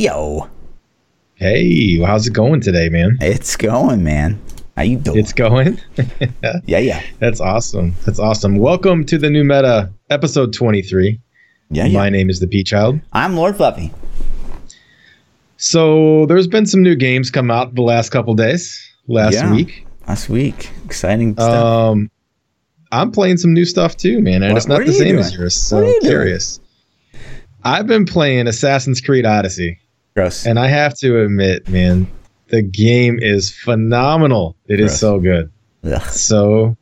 [0.00, 0.46] Yo,
[1.36, 3.16] Hey, how's it going today, man?
[3.22, 4.38] it's going, man.
[4.76, 5.18] How you doing?
[5.18, 5.80] It's going.
[6.66, 7.94] yeah, yeah, That's awesome.
[8.04, 8.56] That's awesome.
[8.56, 11.18] Welcome to the new meta, episode 23.
[11.70, 11.98] yeah, yeah.
[11.98, 13.00] My name is the P Child.
[13.14, 13.90] I'm Lord Fluffy.
[15.56, 18.78] So there's been some new games come out the last couple days,
[19.08, 19.50] last Yeah.
[19.50, 19.86] week.
[20.06, 21.54] Last week, exciting stuff.
[21.94, 22.10] Um,
[22.92, 25.20] I'm playing some new stuff too, man, and What- it's not the same doing?
[25.20, 25.54] as yours.
[25.54, 26.10] So What are you I'm doing?
[26.12, 26.60] curious.
[27.64, 29.78] I've been playing Assassin's Creed Odyssey,
[30.16, 30.46] Gross.
[30.46, 32.06] and I have to admit, man,
[32.48, 34.56] the game is phenomenal.
[34.66, 35.00] It is Gross.
[35.00, 35.52] so good,
[36.10, 36.76] so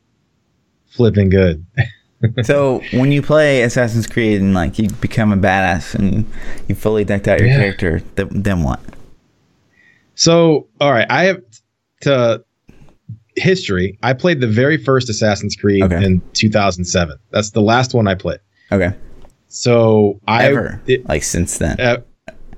[0.87, 1.65] flipping good.
[2.43, 6.25] so when you play Assassin's Creed and like you become a badass and
[6.67, 7.57] you fully decked out your Yeah.
[7.59, 8.79] character, th- then what?
[10.15, 11.41] So, all right, I have
[12.01, 12.43] to
[13.35, 13.99] history.
[14.01, 16.03] I played the very first Assassin's Creed Okay.
[16.03, 17.17] in 2007.
[17.31, 18.39] That's the last one I played.
[18.71, 18.93] Okay.
[19.49, 21.79] So I Ever it- like since then?
[21.81, 21.97] uh,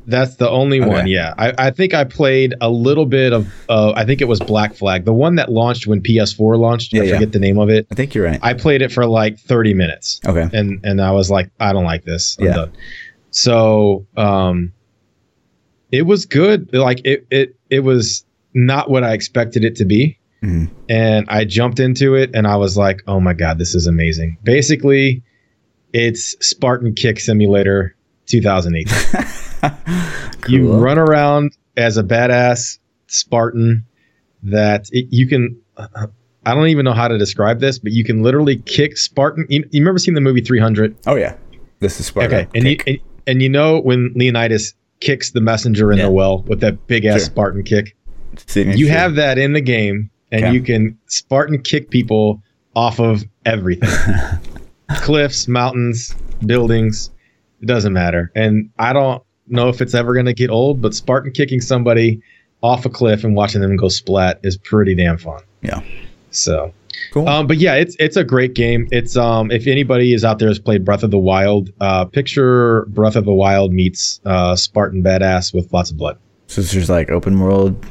[0.07, 0.89] that's the only Okay.
[0.89, 1.07] one.
[1.07, 3.47] Yeah, I, I think I played a little bit of.
[3.69, 6.93] Uh, I think it was Black Flag, the one that launched when PS4 launched.
[6.93, 7.13] Yeah, I yeah.
[7.15, 7.85] forget the name of it.
[7.91, 8.39] I think you're right.
[8.41, 10.47] I played it for like 30 minutes, Okay.
[10.57, 12.37] and and I was like, I don't like this.
[12.39, 12.53] I'm Yeah.
[12.55, 12.71] done.
[13.31, 14.71] So, um,
[15.91, 16.73] it was good.
[16.73, 20.17] Like it it it was not what I expected it to be.
[20.43, 20.69] Mhm.
[20.89, 24.37] And I jumped into it and I was like, oh my God, this is amazing.
[24.43, 25.23] Basically,
[25.93, 27.95] it's Spartan Kick Simulator
[28.27, 28.87] 2008.
[30.47, 33.83] You run around as a badass Spartan
[34.43, 35.59] that it, you can.
[35.75, 36.07] Uh, uh,
[36.45, 39.45] I don't even know how to describe this, but you can literally kick Spartan.
[39.49, 40.95] You, you remember seeing the movie 300?
[41.07, 41.35] Oh yeah.
[41.79, 42.33] This is Spartan.
[42.33, 46.05] Okay, and you, and, and you know when Leonidas kicks the messenger in Yeah.
[46.05, 47.25] the well with that big ass Sure.
[47.25, 47.95] Spartan kick,
[48.45, 48.77] Signature.
[48.77, 50.53] you have that in the game, and Okay.
[50.53, 52.41] you can Spartan kick people
[52.75, 53.89] off of everything
[54.97, 57.09] cliffs, mountains, buildings.
[57.61, 58.31] It doesn't matter.
[58.35, 62.21] And I don't know if it's ever going to get old, but Spartan kicking somebody
[62.61, 65.41] off a cliff and watching them go splat is pretty damn fun.
[65.61, 65.81] Yeah.
[66.31, 66.73] So,
[67.13, 67.27] cool.
[67.27, 68.87] um, but yeah, it's it's a great game.
[68.91, 72.85] It's um, if anybody is out there has played Breath of the Wild, uh, picture
[72.89, 76.17] Breath of the Wild meets uh, Spartan badass with lots of blood.
[76.47, 77.83] so it's just like open world.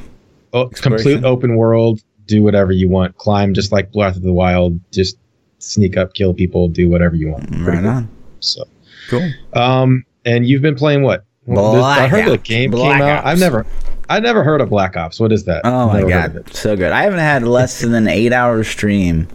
[0.53, 2.01] Oh, complete open world.
[2.25, 3.17] Do whatever you want.
[3.17, 4.79] Climb just like Breath of the Wild.
[4.91, 5.17] Just
[5.59, 6.67] sneak up, kill people.
[6.67, 7.47] Do whatever you want.
[7.49, 7.89] Pretty Right cool.
[7.89, 8.09] on.
[8.39, 8.63] So,
[9.09, 9.29] Cool.
[9.53, 11.23] um, and you've been playing what?
[11.45, 12.81] Well, there's- I heard the Black game Ops.
[12.81, 13.25] came Black out.
[13.25, 13.65] I've never,
[14.09, 15.19] I never heard of Black Ops.
[15.19, 15.61] What is that?
[15.65, 16.91] Oh my Never heard god, so good!
[16.91, 19.27] I haven't had less than an eight-hour stream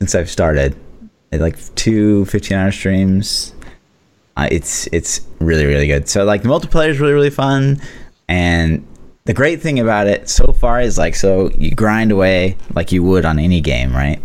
[0.00, 0.74] since I've started.
[1.32, 3.54] Like two 15-hour streams.
[4.36, 6.08] Uh, it's it's really really good.
[6.08, 7.80] So like the multiplayer is really really fun,
[8.28, 8.86] and
[9.24, 13.02] the great thing about it so far is like so you grind away like you
[13.02, 14.20] would on any game, right?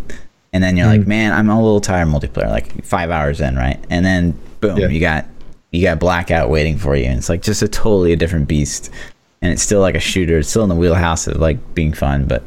[0.52, 1.08] And then you're like, Mm-hmm.
[1.10, 2.48] man, I'm a little tired of multiplayer.
[2.48, 3.78] Like five hours in, right?
[3.90, 4.88] And then boom, Yeah.
[4.88, 5.26] you got
[5.70, 8.90] you got blackout waiting for you, and it's like just a totally a different beast.
[9.40, 10.38] And it's still like a shooter.
[10.38, 12.42] It's still in the wheelhouse of like being fun, but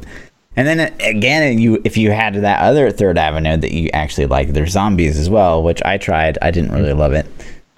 [0.56, 4.26] and then uh, again, you if you had that other third avenue that you actually
[4.26, 6.36] like, there's zombies as well, which I tried.
[6.42, 7.26] I didn't really love it.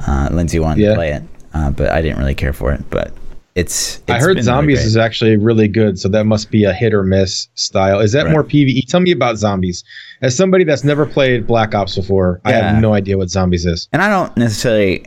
[0.05, 0.89] Uh, Lindsay wanted Yeah.
[0.91, 2.83] to play it, uh, but I didn't really care for it.
[2.91, 3.13] But
[3.55, 6.73] it's, I heard been really zombies is actually really good, so that must be a
[6.73, 8.01] hit or miss style.
[8.01, 8.33] Is that Right.
[8.33, 8.87] more PVE?
[8.89, 9.85] Tell me about zombies.
[10.23, 13.89] As somebody that's never played Black Ops before, I have no idea what zombies is.
[13.93, 15.05] and I don't necessarily,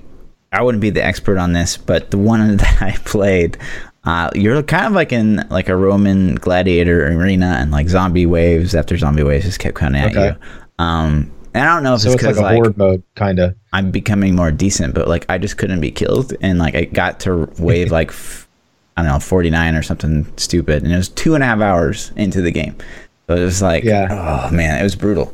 [0.54, 3.58] I wouldn't be the expert on this, but the one that I played,
[4.06, 8.74] uh, you're kind of like in like a Roman gladiator arena, and like zombie waves
[8.76, 10.28] after zombie waves just kept coming at Okay.
[10.28, 10.84] you.
[10.86, 13.56] Um, and I don't know if So it's like because a like, mode, kind of.
[13.74, 17.20] I'm becoming more decent, but like I just couldn't be killed, and like I got
[17.22, 18.48] to wave like f-
[18.98, 22.12] I don't know 49 or something stupid, and it was two and a half hours
[22.16, 22.76] into the game,
[23.28, 24.08] so it was like Yeah.
[24.50, 25.34] oh man, it was brutal.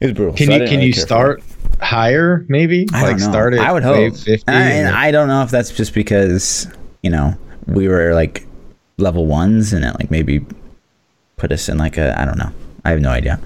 [0.00, 0.34] It was brutal.
[0.34, 1.42] Can So you can really you start
[1.80, 2.44] higher?
[2.48, 4.14] Maybe I like start at I would hope.
[4.26, 6.66] and, I, and- I don't know if that's just because
[7.02, 7.36] you know
[7.66, 8.46] we were like
[8.98, 10.44] level ones, and it like maybe
[11.36, 12.52] put us in like a I don't know.
[12.84, 13.38] I have no idea,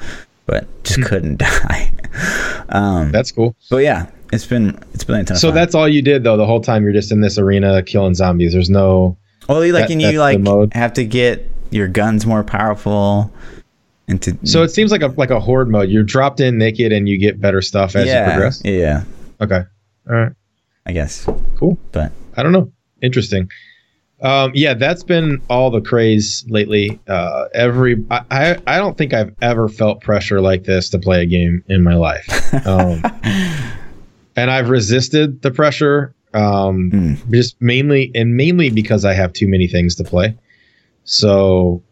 [0.46, 1.92] but just couldn't die.
[2.70, 3.54] um, that's cool.
[3.70, 6.36] but yeah, it's been it's been a ton So that's all you did though.
[6.36, 8.52] The whole time you're just in this arena killing zombies.
[8.52, 9.16] There's no.
[9.48, 13.32] Well, you, like, That- and you like have to get your guns more powerful,
[14.08, 15.88] and to So it seems like a like a horde mode.
[15.90, 18.62] You're dropped in naked and you get better stuff as yeah, you progress.
[18.64, 19.04] yeah,
[19.40, 19.62] Okay.
[20.08, 20.32] All right.
[20.86, 21.28] I guess.
[21.56, 21.76] Cool.
[21.92, 22.70] But I don't know.
[23.02, 23.48] Interesting.
[24.22, 26.98] Um, yeah, that's been all the craze lately.
[27.06, 31.26] Uh, every I, I don't think I've ever felt pressure like this to play a
[31.26, 32.26] game in my life.
[32.66, 33.02] Um,
[34.36, 37.30] and I've resisted the pressure um, Mm.
[37.30, 40.36] just mainly and mainly because I have too many things to play.
[41.04, 41.82] So,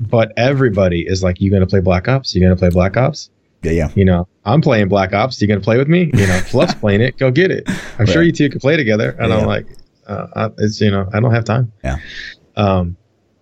[0.00, 2.34] but everybody is like, "You gonna play Black Ops?
[2.34, 3.30] You gonna play Black Ops?"
[3.62, 3.88] yeah, yeah.
[3.94, 5.40] You know, I'm playing Black Ops.
[5.42, 6.10] You gonna play with me?
[6.14, 7.18] You know, Fluff's playing it.
[7.18, 7.64] Go get it.
[7.98, 9.10] I'm sure you two could play together.
[9.18, 9.38] And Yeah.
[9.38, 9.66] I'm like,
[10.06, 11.72] Uh, it's you know I don't have time.
[11.84, 11.96] Yeah.
[12.56, 12.96] Um,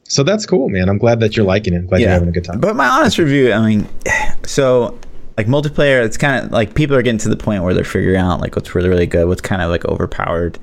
[0.04, 0.88] so that's cool, man.
[0.88, 1.78] I'm glad that you're liking it.
[1.78, 2.60] I'm glad you're having a good time.
[2.60, 3.88] But my honest review, I mean,
[4.44, 4.98] so
[5.38, 8.16] like multiplayer, it's kind of like people are getting to the point where they're figuring
[8.20, 10.58] out like what's really really good, what's kind of like overpowered,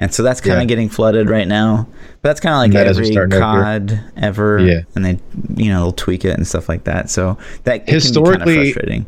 [0.00, 0.66] and so that's kind of Yeah.
[0.66, 1.86] getting flooded right now.
[2.20, 3.62] But that's kind of like are every starting to appear.
[3.62, 4.80] COD ever, Yeah.
[4.96, 5.18] And they
[5.56, 7.08] you know they'll tweak it and stuff like that.
[7.08, 9.06] So that it can be Historically- kind of frustrating.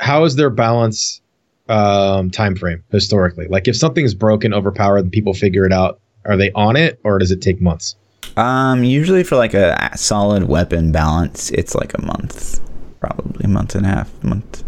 [0.00, 1.20] How is their balance
[1.68, 3.46] um, time frame historically?
[3.48, 7.18] Like if something's broken, overpowered, and people figure it out, are they on it or
[7.18, 7.96] does it take months?
[8.36, 12.60] Um, usually for like a solid weapon balance, it's like a month,
[13.00, 14.64] probably a month and a half, month.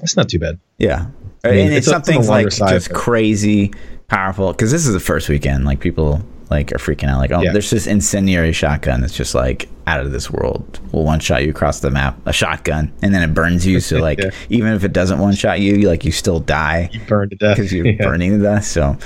[0.00, 0.58] That's not too bad.
[0.78, 1.06] Yeah,
[1.44, 3.72] I mean, and it's it's a- it's on the something's like side, just but- crazy
[4.08, 5.64] powerful because this is the first weekend.
[5.64, 6.20] Like people
[6.54, 7.18] like are freaking out.
[7.18, 7.52] Like, oh, Yeah.
[7.52, 10.80] there's this incendiary shotgun that's just like out of this world.
[10.92, 12.18] Will one shot you across the map.
[12.26, 13.80] A shotgun, and then it burns you.
[13.80, 14.30] So like, Yeah.
[14.48, 17.36] even if it doesn't one shot you, you like you still die You burned to
[17.36, 17.96] death because you're Yeah.
[18.04, 18.64] burning to death.
[18.64, 18.96] So,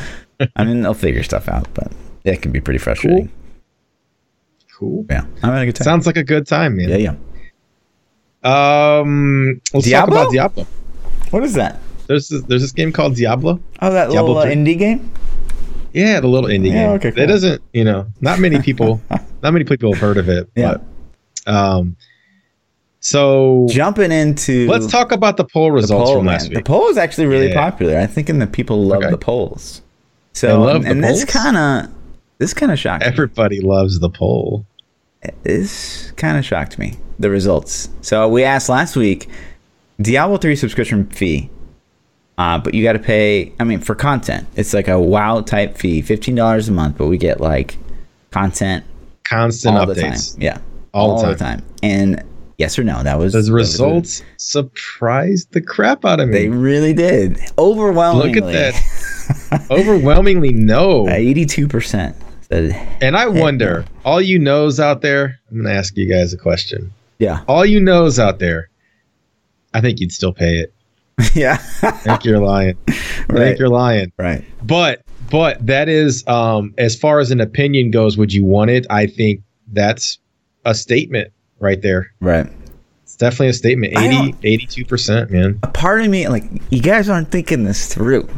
[0.57, 1.91] I mean, they'll figure stuff out, but
[2.25, 3.31] it can be pretty frustrating.
[4.79, 5.05] Cool.
[5.11, 5.85] Yeah, I'm having a good time.
[5.85, 6.89] Sounds like a good time, man.
[6.91, 7.15] yeah, yeah.
[8.45, 10.15] Um, let's Diablo?
[10.15, 10.67] talk about Diablo.
[11.31, 11.81] What is that?
[12.07, 13.61] There's this, there's this game called Diablo.
[13.83, 15.11] Oh, that Diablo little uh, indie game.
[15.99, 16.91] Yeah, the little indie Yeah, game.
[16.97, 17.27] okay, It cool.
[17.27, 19.01] doesn't, you know, not many people,
[19.43, 20.49] not many people have heard of it.
[20.55, 20.77] Yeah.
[21.45, 21.97] But, um,
[23.01, 26.35] so Jumping into let's talk about the poll the results poll, from man.
[26.35, 27.55] last The poll is actually really Yeah.
[27.71, 27.99] popular.
[27.99, 29.11] I think, and the people love Okay.
[29.11, 29.83] the polls.
[30.33, 31.91] So, and, the and this kind of
[32.39, 33.09] this kind of shocked me.
[33.09, 34.65] Everybody loves the poll.
[35.43, 36.95] This kind of shocked me.
[37.19, 37.89] The results.
[38.03, 39.29] So we asked last week,
[40.01, 41.51] Diablo three subscription fee.
[42.39, 43.53] Uh, but you got to pay.
[43.61, 46.97] I mean, for content, it's like a WoW type fee, fifteen dollars a month.
[46.97, 47.77] But we get like
[48.31, 48.85] content
[49.25, 50.33] Constant all the updates.
[50.35, 50.41] time.
[50.43, 50.59] Yeah,
[50.95, 51.63] All the time.
[51.83, 52.23] And
[52.57, 53.53] yes or no, that was The that was a-
[53.85, 56.33] results surprised the crap out of me.
[56.35, 57.41] They really did.
[57.59, 58.41] Overwhelmingly.
[58.41, 59.67] Look at that.
[59.71, 61.09] Overwhelmingly no.
[61.09, 62.17] Eighty-two percent
[62.51, 66.39] And I wonder, all you knows out there, I'm going to ask you guys a
[66.39, 66.93] question.
[67.19, 68.71] "Yeah, All you knows out there,
[69.75, 70.73] I think you'd still pay it.
[71.35, 72.77] yeah, I think you're lying.
[72.89, 72.93] I
[73.29, 74.13] think you're lying.
[74.19, 78.71] right, But but that is um as far as an opinion goes, would you want
[78.71, 78.87] it?
[78.91, 79.41] I think
[79.73, 80.19] that's
[80.65, 82.13] a statement right there.
[82.21, 82.47] right."
[83.03, 83.97] It's definitely a statement.
[83.97, 85.59] I 80 82%, man.
[85.63, 88.29] A part of me, like, you guys aren't thinking this through.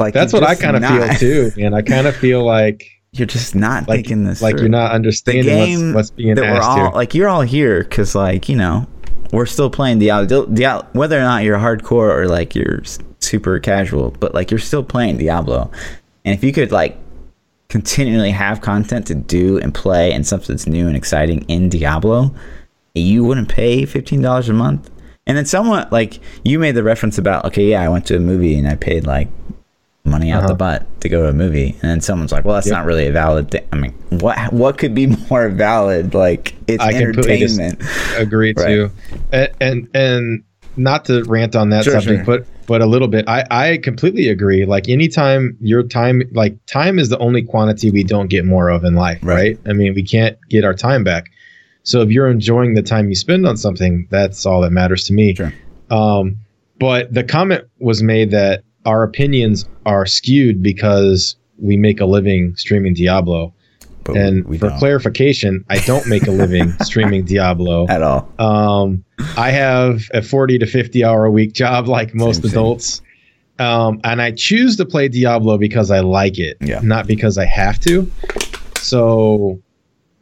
[0.00, 1.72] Like, That's what I kind of feel too, man.
[1.72, 4.62] I kind of feel like You're just not like thinking this like through.
[4.62, 6.90] you're not understanding game what's, what's being that we're asked all here.
[6.94, 8.86] like you're all here because like you know
[9.32, 10.46] we're still playing Diablo.
[10.46, 12.82] Diablo whether or not you're hardcore or like you're
[13.20, 15.70] super casual, but like you're still playing Diablo.
[16.24, 16.96] And if you could like
[17.68, 22.34] continually have content to do and play and something that's new and exciting in Diablo,
[22.94, 24.90] you wouldn't pay fifteen dollars a month.
[25.26, 28.20] And then someone like you made the reference about okay, yeah, I went to a
[28.20, 29.28] movie and I paid like
[30.08, 30.54] money out the Uh-huh.
[30.54, 32.74] butt to go to a movie, and then someone's like, "Well, that's Yep.
[32.76, 36.14] not really a valid thing." I mean, what what could be more valid?
[36.14, 37.82] Like it's I entertainment.
[38.16, 38.66] agree Right.
[38.66, 38.90] too.
[39.32, 40.42] And, and and
[40.76, 42.38] not to rant on that Sure, subject, sure.
[42.38, 43.24] but but a little bit.
[43.28, 44.64] I I completely agree.
[44.64, 48.84] Like anytime your time, like time is the only quantity we don't get more of
[48.84, 49.34] in life, Right.
[49.34, 49.58] right?
[49.66, 51.24] I mean, we can't get our time back.
[51.84, 55.14] So if you're enjoying the time you spend on something, that's all that matters to
[55.14, 55.34] me.
[55.34, 55.52] Sure.
[55.90, 56.36] Um,
[56.78, 62.56] but the comment was made that our opinions are skewed because we make a living
[62.56, 63.52] streaming Diablo.
[64.04, 67.86] But and for don't clarification, I don't make a living streaming Diablo.
[67.88, 68.26] at all.
[68.38, 69.04] Um,
[69.36, 72.50] I have a 40 to 50 hour a week job like most Same, same.
[72.52, 73.02] adults.
[73.58, 76.80] Um, and I choose to play Diablo because I like it, Yeah.
[76.82, 78.10] not because I have to.
[78.80, 79.60] So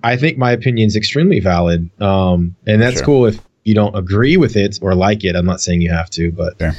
[0.02, 1.88] I think my opinion is extremely valid.
[2.00, 3.04] Um, and that's Sure.
[3.04, 5.36] cool if you don't agree with it or like it.
[5.36, 6.74] I'm not saying you have to, but, Sure.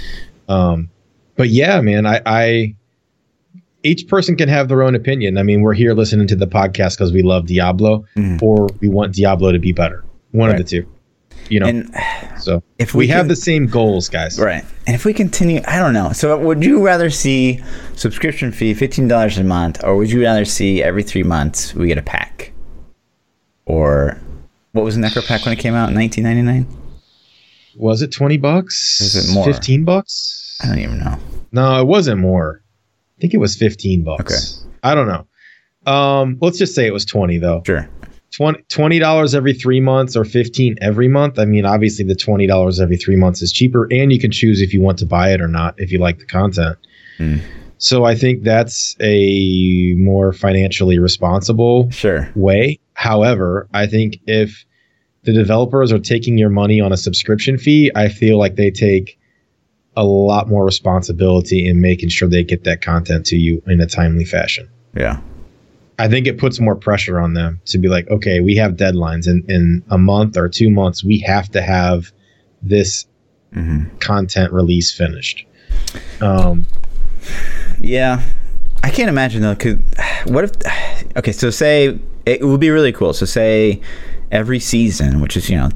[0.50, 0.89] um,
[1.38, 2.75] but yeah, man, I, I,
[3.84, 5.38] each person can have their own opinion.
[5.38, 8.41] I mean, we're here listening to the podcast because we love Diablo Mhm.
[8.41, 10.03] or we want Diablo to be better.
[10.32, 10.60] One Right.
[10.60, 10.88] of the two,
[11.50, 11.67] you know.
[11.67, 11.89] And
[12.38, 14.38] so if we, we, have can- the same goals, guys.
[14.39, 16.12] right, and if we continue, I don't know.
[16.12, 17.62] So would you rather see
[17.96, 21.88] subscription fee fifteen dollars a month, or would you rather see every three months we
[21.88, 22.51] get a pack?
[23.65, 24.17] Or
[24.74, 26.65] what was Necro Pack when it came out in nineteen ninety nine?
[27.77, 29.00] Was it twenty bucks?
[29.01, 29.46] Was it more?
[29.46, 30.57] Fifteen bucks?
[30.63, 31.17] I don't even know.
[31.51, 32.62] No, it wasn't more.
[33.17, 34.62] I think it was fifteen bucks.
[34.63, 34.72] Okay.
[34.84, 35.25] I don't know.
[35.91, 37.62] Um, let's just say it was twenty though.
[37.65, 37.88] Sure.
[38.69, 42.79] 20 dollars every three months or 15 every month i mean obviously the 20 dollars
[42.79, 45.41] every three months is cheaper and you can choose if you want to buy it
[45.41, 46.77] or not if you like the content
[47.17, 47.38] Hmm.
[47.79, 52.29] so i think that's a more financially responsible Sure.
[52.36, 54.65] way however i think if
[55.27, 59.19] the developers are taking your money on a subscription fee i feel like they take
[59.98, 63.86] a lot more responsibility in making sure they get that content to you in a
[63.86, 65.19] timely fashion Yeah.
[66.00, 69.27] I think it puts more pressure on them to be like, okay, we have deadlines
[69.27, 71.03] in in a month or two months.
[71.03, 72.12] We have to have
[72.62, 73.07] this
[73.51, 75.48] hmm content release finished.
[76.22, 76.65] Um,
[77.81, 78.22] Yeah.
[78.84, 79.55] I can't imagine though.
[79.55, 79.77] Cause
[80.25, 80.51] what if?
[81.17, 83.12] Okay, so say it would be really cool.
[83.13, 83.81] So say
[84.31, 85.69] every season, which is you know,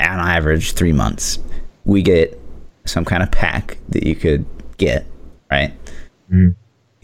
[0.00, 1.38] on average three months,
[1.84, 2.38] we get
[2.84, 4.44] some kind of pack that you could
[4.76, 5.06] get,
[5.50, 5.72] right?
[6.32, 6.54] Mhm.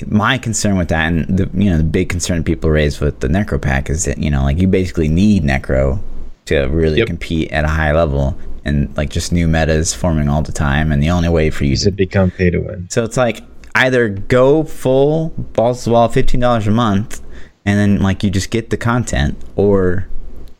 [0.06, 3.28] My concern with that, and the you know the big concern people raise with the
[3.28, 6.00] Necro pack is that you know like you basically need Necro
[6.46, 7.06] to really Yep.
[7.06, 11.02] compete at a high level, and like just new metas forming all the time, and
[11.02, 12.86] the only way for you to become pay to win?
[12.90, 13.42] so it's like
[13.74, 17.20] either go full balls to the wall, fifteen dollars a month,
[17.66, 20.06] and then like you just get the content, or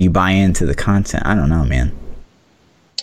[0.01, 1.25] you buy into the content.
[1.27, 1.93] I don't know, man.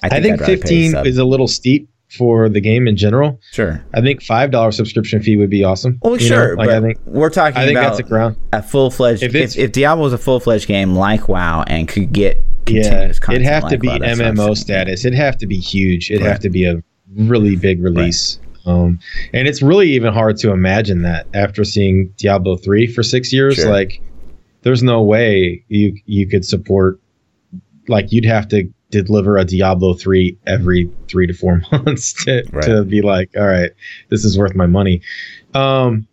[0.04, 3.40] I think, rather a 15 is a little steep for the game in general.
[3.52, 3.84] sure.
[3.94, 6.00] I think five dollar subscription fee would be awesome.
[6.02, 8.38] Well, You sure, like but I think we're talking I think about that's a ground.
[8.54, 9.24] a full fledged.
[9.24, 13.12] If If, if, Diablo was a full fledged game like WoW and could get Yeah,
[13.30, 15.06] it'd have to be WoW, that's what I'm MMO status.
[15.06, 16.10] It'd have to be huge.
[16.10, 16.32] It'd Right.
[16.32, 16.82] have to be a
[17.16, 18.40] really big release.
[18.66, 19.00] Um,
[19.34, 23.56] and it's really even hard to imagine that after seeing Diablo three for six years.
[23.56, 23.70] Sure.
[23.72, 24.02] Like,
[24.68, 27.00] there's no way you you could support.
[27.88, 32.66] Like, you'd have to deliver a Diablo three every three to four months to Right.
[32.66, 33.72] to be like, all right,
[34.10, 35.00] this is worth my money.
[35.54, 36.06] Um,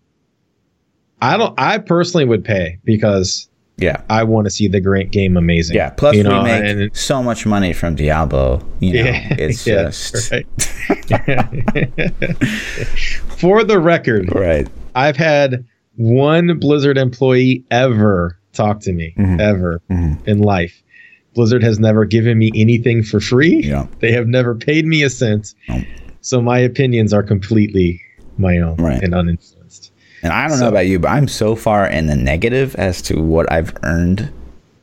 [1.20, 1.52] I don't.
[1.58, 5.74] I personally would pay because Yeah, I want to see the great game amazing.
[5.74, 5.90] yeah.
[5.90, 8.64] Plus, you know, we make and- so much money from Diablo.
[8.78, 10.46] You know, it's yeah, just right.
[13.36, 14.68] For the record, right.
[14.94, 15.64] I've had
[15.96, 19.40] one Blizzard employee ever talk to me, Mhm.
[19.40, 20.18] ever Mhm.
[20.26, 20.82] in life.
[21.34, 23.62] Blizzard has never given me anything for free.
[23.64, 23.86] Yeah.
[24.00, 25.54] They have never paid me a cent.
[25.68, 25.82] Nope.
[26.20, 28.00] So my opinions are completely
[28.38, 29.02] my own Right.
[29.02, 29.90] and uninfluenced.
[30.22, 33.02] And I don't So- know about you, but I'm so far in the negative as
[33.02, 34.30] to what I've earned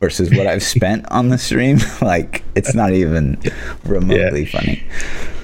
[0.02, 1.80] versus what I've spent on the stream.
[2.02, 3.38] Like it's not even
[3.86, 4.84] remotely funny.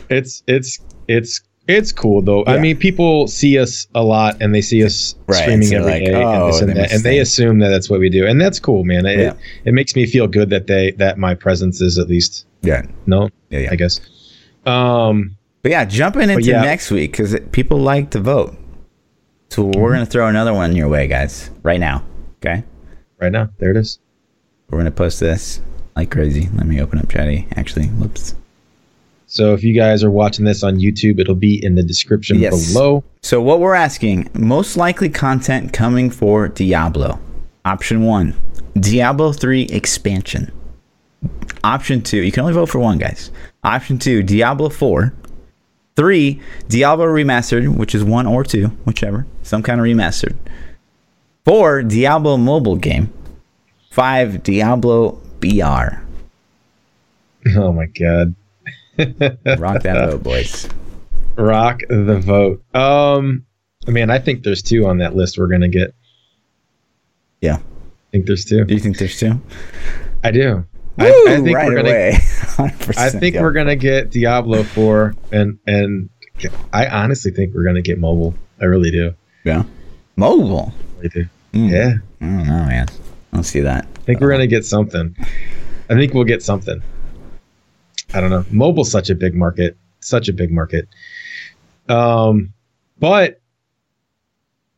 [0.09, 2.45] It's it's it's it's cool though.
[2.45, 5.91] I mean, people see us a lot and they see us Right, streaming so every
[5.91, 8.25] like, day oh, and and they that, and they assume that that's what we do,
[8.25, 9.05] and that's cool, man.
[9.05, 9.33] It, Yeah.
[9.65, 12.83] it makes me feel good that they that my presence is at least Yeah.
[13.05, 13.71] no Yeah, yeah.
[13.71, 13.99] I guess.
[14.65, 16.61] Um, But yeah, jumping into yeah.
[16.61, 18.55] next week because people like to vote.
[19.49, 22.03] So we're gonna throw another one your way, guys, right now.
[22.41, 22.63] Okay,
[23.19, 23.99] right now, there it is.
[24.69, 25.61] we're gonna post this
[25.95, 26.49] like crazy.
[26.53, 27.47] Let me open up Chatty.
[27.55, 28.35] Actually, whoops.
[29.29, 32.73] So if you guys are watching this on YouTube, it'll be in the description Yes.
[32.73, 33.03] below.
[33.21, 37.19] So what we're asking, most likely content coming for Diablo.
[37.65, 38.33] Option 1,
[38.79, 40.51] Diablo 3 expansion.
[41.63, 43.29] Option 2, you can only vote for one, guys.
[43.65, 45.13] Option 2, Diablo 4.
[45.97, 50.35] 3, Diablo remastered, which is 1 or 2, whichever, some kind of remastered.
[51.43, 53.11] 4, Diablo mobile game.
[53.91, 55.99] 5, Diablo BR.
[57.57, 58.35] Oh my god,
[58.97, 60.67] Rock that vote, boys.
[61.35, 62.63] rock the vote.
[62.75, 63.45] Um,
[63.87, 65.93] man, I think there's two on that list we're gonna get.
[67.41, 67.57] Yeah.
[67.57, 68.63] I think there's two.
[68.65, 69.39] Do you think there's two?
[70.23, 70.65] I do.
[70.97, 71.89] I, Woo, I think right we're gonna.
[71.89, 72.11] away.
[72.97, 73.41] I think go.
[73.41, 76.09] we're gonna get Diablo four, and and
[76.73, 78.33] I honestly think we're gonna get mobile.
[78.59, 79.13] I really do.
[79.43, 79.63] Yeah.
[80.15, 80.73] Mobile.
[80.73, 81.25] I really do.
[81.53, 81.69] Mm.
[81.71, 82.87] Yeah, I don't know, man.
[83.31, 83.85] I don't see that.
[83.85, 85.15] I think we're gonna get something.
[85.89, 86.81] I think we'll get something.
[88.13, 88.45] I don't know.
[88.51, 90.87] Mobile's such a big market, such a big market.
[91.89, 92.53] Um,
[92.99, 93.41] but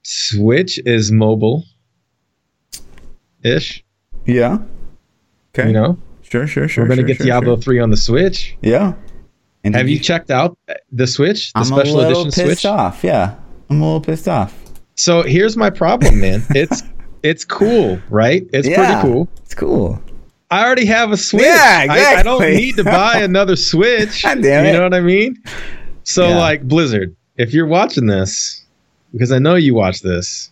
[0.03, 1.63] Switch is mobile
[3.43, 3.83] ish.
[4.25, 4.57] Yeah.
[5.53, 5.67] Okay.
[5.67, 6.83] You know, Sure, sure, sure.
[6.83, 7.62] we're gonna sure, get sure, Diablo sure.
[7.62, 8.55] three on the Switch.
[8.62, 8.93] Yeah.
[9.63, 10.57] And Have did you checked out
[10.91, 12.65] the Switch, the I'm special a little edition pissed Switch?
[12.65, 13.03] off.
[13.03, 13.36] Yeah.
[13.69, 14.55] I'm a little pissed off.
[14.95, 16.43] So here's my problem, man.
[16.55, 16.83] It's
[17.24, 18.48] it's cool, right?
[18.53, 19.01] It's Yeah.
[19.01, 19.27] pretty cool.
[19.43, 20.00] It's cool.
[20.51, 21.44] I already have a Switch.
[21.44, 24.24] Yeah, I, I don't need to buy another Switch.
[24.24, 24.74] God damn You it.
[24.74, 25.36] know what I mean?
[26.03, 26.38] So Yeah.
[26.39, 28.65] like Blizzard, if you're watching this,
[29.13, 30.51] because I know you watch this,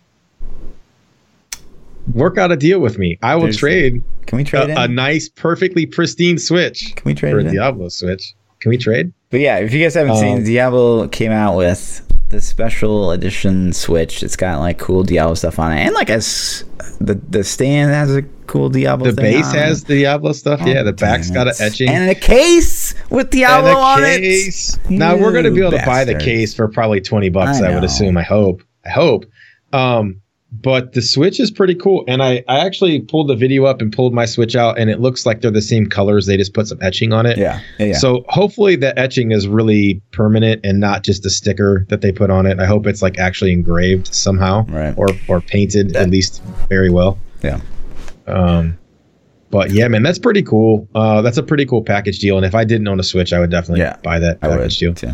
[2.13, 3.17] work out a deal with me.
[3.21, 3.59] I will Seriously.
[3.59, 4.77] trade Can we trade a, in?
[4.77, 7.43] a nice, perfectly pristine Switch Can we trade for a?
[7.43, 8.33] Diablo Switch.
[8.59, 9.13] Can we trade?
[9.29, 13.73] But yeah, if you guys haven't seen, Um, Diablo came out with the special edition
[13.73, 14.23] Switch.
[14.23, 16.63] It's got like cool Diablo stuff on it, and like as
[16.99, 19.11] the the stand has a cool Diablo.
[19.11, 20.61] The base has the Diablo stuff.
[20.63, 21.59] Oh, yeah, the back's damn got it.
[21.59, 21.89] an etching.
[21.89, 24.75] and a case with Diablo on case.
[24.75, 24.89] it.
[24.89, 27.61] Now we're gonna be able to buy the case for probably twenty bucks.
[27.61, 28.17] I I, would assume.
[28.17, 28.63] I hope.
[28.85, 29.25] I hope.
[29.73, 32.03] Um, but the Switch is pretty cool.
[32.07, 34.99] And I, I actually pulled the video up and pulled my Switch out, and it
[35.01, 36.25] looks like they're the same colors.
[36.25, 37.37] They just put some etching on it.
[37.37, 37.59] Yeah.
[37.79, 37.93] Yeah.
[37.97, 42.29] So hopefully the etching is really permanent and not just a sticker that they put
[42.29, 42.59] on it.
[42.59, 44.93] I hope it's like actually engraved somehow, Right.
[44.97, 47.17] or or painted That- at least very well.
[47.43, 47.59] yeah.
[48.25, 48.77] Um,
[49.49, 50.87] but yeah, man, that's pretty cool.
[50.95, 52.35] Uh, that's a pretty cool package deal.
[52.37, 54.57] And if I didn't own a Switch, I would definitely Yeah, buy that I would
[54.59, 54.93] package deal.
[54.93, 55.11] too.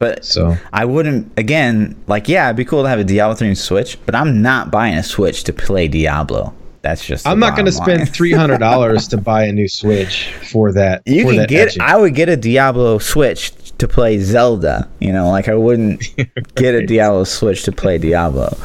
[0.00, 3.54] But So I wouldn't again like yeah, it'd be cool to have a Diablo 3
[3.54, 6.54] Switch, but I'm not buying a Switch to play Diablo.
[6.82, 10.32] That's just I'm not going to spend three hundred dollars to buy a new Switch
[10.50, 11.02] for that.
[11.04, 11.82] You for can that get etching.
[11.82, 16.02] I would get a Diablo Switch to play Zelda, you know, like I wouldn't
[16.54, 18.56] get a Diablo Switch to play Diablo.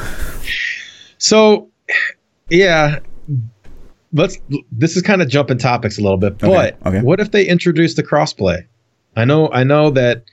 [1.18, 1.70] So,
[2.50, 3.00] yeah,
[4.14, 4.38] let's.
[4.72, 7.02] This is kind of jumping topics a little bit, Okay, but okay.
[7.02, 8.66] what if they introduce the crossplay?
[9.18, 10.24] I know, I know that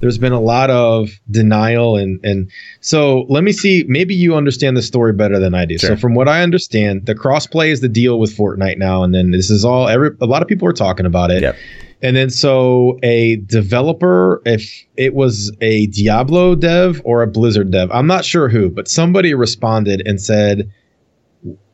[0.00, 2.50] there's been a lot of denial, and and
[2.80, 3.84] so let me see.
[3.88, 5.78] Maybe you understand the story better than I do.
[5.78, 9.30] So, from what I understand, the crossplay is the deal with Fortnite now, and then
[9.32, 9.88] this is all.
[9.88, 11.42] Every a lot of people are talking about it.
[11.42, 11.56] Yep.
[12.00, 17.90] And then so a developer, if it was a Diablo dev or a Blizzard dev,
[17.92, 20.70] I'm not sure who, but somebody responded and said,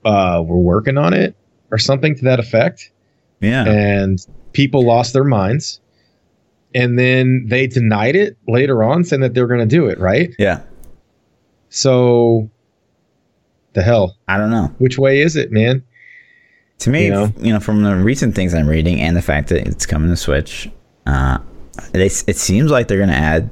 [0.04, 1.36] uh, "We're working on it"
[1.70, 2.90] or something to that effect,
[3.42, 3.64] Yeah.
[3.68, 4.18] and
[4.52, 5.80] people lost their minds.
[6.74, 9.98] And then they denied it later on, saying that they were going to do it.
[9.98, 10.34] Right?
[10.38, 10.62] yeah.
[11.68, 12.50] So,
[13.72, 14.72] the hell, I don't know.
[14.78, 15.82] which way is it, man?
[16.78, 17.32] To me, You know?
[17.38, 20.16] you know, from the recent things I'm reading and the fact that it's coming to
[20.16, 20.70] Switch,
[21.06, 21.38] uh,
[21.92, 23.50] they, it seems like they're going to add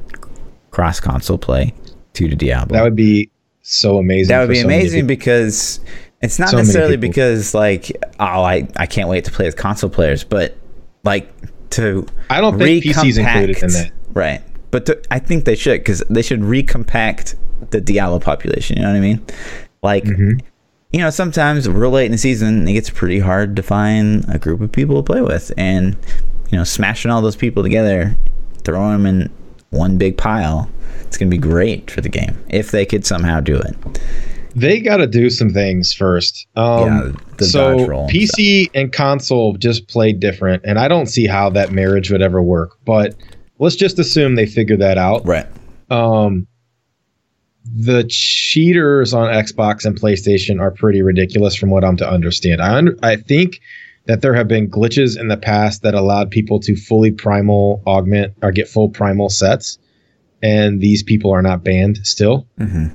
[0.70, 1.74] cross console play
[2.14, 2.76] to the Diablo.
[2.76, 3.30] That would be
[3.62, 4.28] so amazing.
[4.28, 5.80] That would be so amazing because
[6.20, 9.90] it's not So necessarily because like oh I, I can't wait to play with console
[9.90, 10.56] players, but
[11.04, 11.32] like
[11.72, 13.90] to I don't think PC's included in that.
[14.12, 14.42] right?
[14.70, 17.34] But to, I think they should because they should recompact
[17.70, 18.76] the Diablo population.
[18.76, 19.20] You know what I mean?
[19.82, 20.40] Like Mhm.
[20.92, 24.38] you know sometimes real late in the season it gets pretty hard to find a
[24.38, 25.96] group of people to play with, and
[26.50, 28.16] you know smashing all those people together,
[28.64, 29.30] throwing them in
[29.70, 30.70] one big pile.
[31.02, 33.74] It's gonna be great for the game if they could somehow do it.
[34.54, 36.46] They got to do some things first.
[36.56, 40.88] Um, Yeah, the so dodge roll and PC and console just play different, and I
[40.88, 42.76] don't see how that marriage would ever work.
[42.84, 43.14] But
[43.58, 45.26] let's just assume they figure that out.
[45.26, 45.46] Right.
[45.90, 46.46] Um,
[47.64, 52.60] the cheaters on Xbox and PlayStation are pretty ridiculous, from what I'm to understand.
[52.60, 53.60] I under, I think
[54.06, 58.34] that there have been glitches in the past that allowed people to fully primal augment
[58.42, 59.78] or get full primal sets,
[60.42, 62.88] and these people are not banned still hmm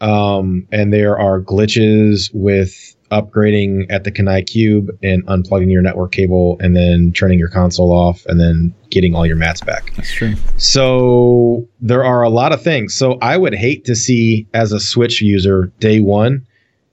[0.00, 6.12] um, and there are glitches with upgrading at the Kanai Cube and unplugging your network
[6.12, 9.94] cable and then turning your console off and then getting all your mats back.
[9.96, 10.34] That's true.
[10.58, 12.94] So there are a lot of things.
[12.94, 16.46] So I would hate to see as a Switch user day one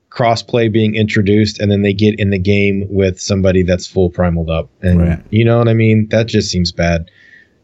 [0.10, 4.50] crossplay being introduced and then they get in the game with somebody that's full primaled
[4.50, 4.70] up.
[4.82, 5.20] And Right.
[5.30, 6.08] you know what I mean?
[6.12, 7.12] That just seems bad.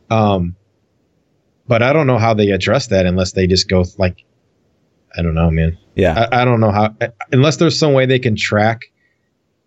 [0.10, 0.58] Um
[1.68, 4.26] but I don't know how they address that unless they just go like
[5.18, 5.78] I don't know, man.
[5.96, 6.28] Yeah.
[6.32, 6.96] I, I don't know how
[7.32, 8.82] unless there's some way they can track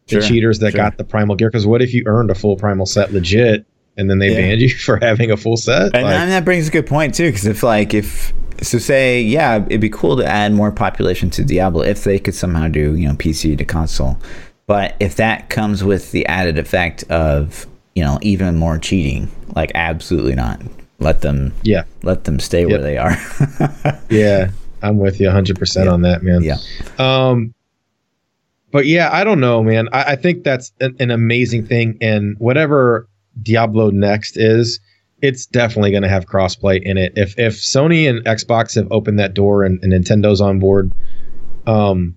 [0.06, 0.78] the Sure, cheaters that sure.
[0.78, 1.48] got the primal gear.
[1.50, 3.64] Because what if you earned a full primal set legit
[3.96, 4.36] and then they Yeah.
[4.36, 5.94] banned you for having a full set?
[5.94, 9.20] and, Like, and that brings a good point too, because if like if so, say
[9.20, 12.94] yeah, it'd be cool to add more population to Diablo if they could somehow do
[12.96, 14.16] you know PC to console,
[14.66, 19.72] but if that comes with the added effect of you know even more cheating, like
[19.74, 20.60] absolutely not.
[21.00, 23.16] Let them yeah, let them stay where they are.
[24.08, 24.50] yeah,
[24.84, 25.92] I'm with you 100 percent Yeah.
[25.92, 26.42] on that, man.
[26.42, 26.58] yeah.
[26.98, 27.54] Um,
[28.70, 29.88] but yeah, I don't know, man.
[29.92, 33.08] I, I think that's an, an amazing thing, and whatever
[33.42, 34.80] Diablo next is,
[35.22, 37.12] it's definitely going to have crossplay in it.
[37.16, 40.92] If if Sony and Xbox have opened that door and, and Nintendo's on board,
[41.66, 42.16] um,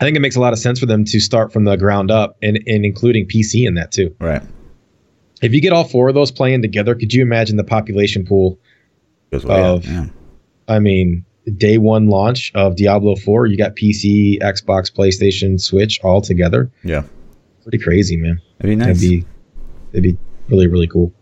[0.00, 2.10] I think it makes a lot of sense for them to start from the ground
[2.10, 4.14] up and, and including PC in that too.
[4.20, 4.42] Right.
[5.42, 8.58] If you get all four of those playing together, could you imagine the population pool?
[9.32, 10.06] Of- yeah.
[10.68, 11.24] I mean,
[11.58, 16.70] day one launch of Diablo 4, you got PC, Xbox, PlayStation, Switch all together.
[16.84, 17.02] Yeah.
[17.62, 18.40] Pretty crazy, man.
[18.58, 18.86] That'd be nice.
[19.00, 19.24] That'd be
[19.92, 20.16] that'd be
[20.48, 21.12] really really cool.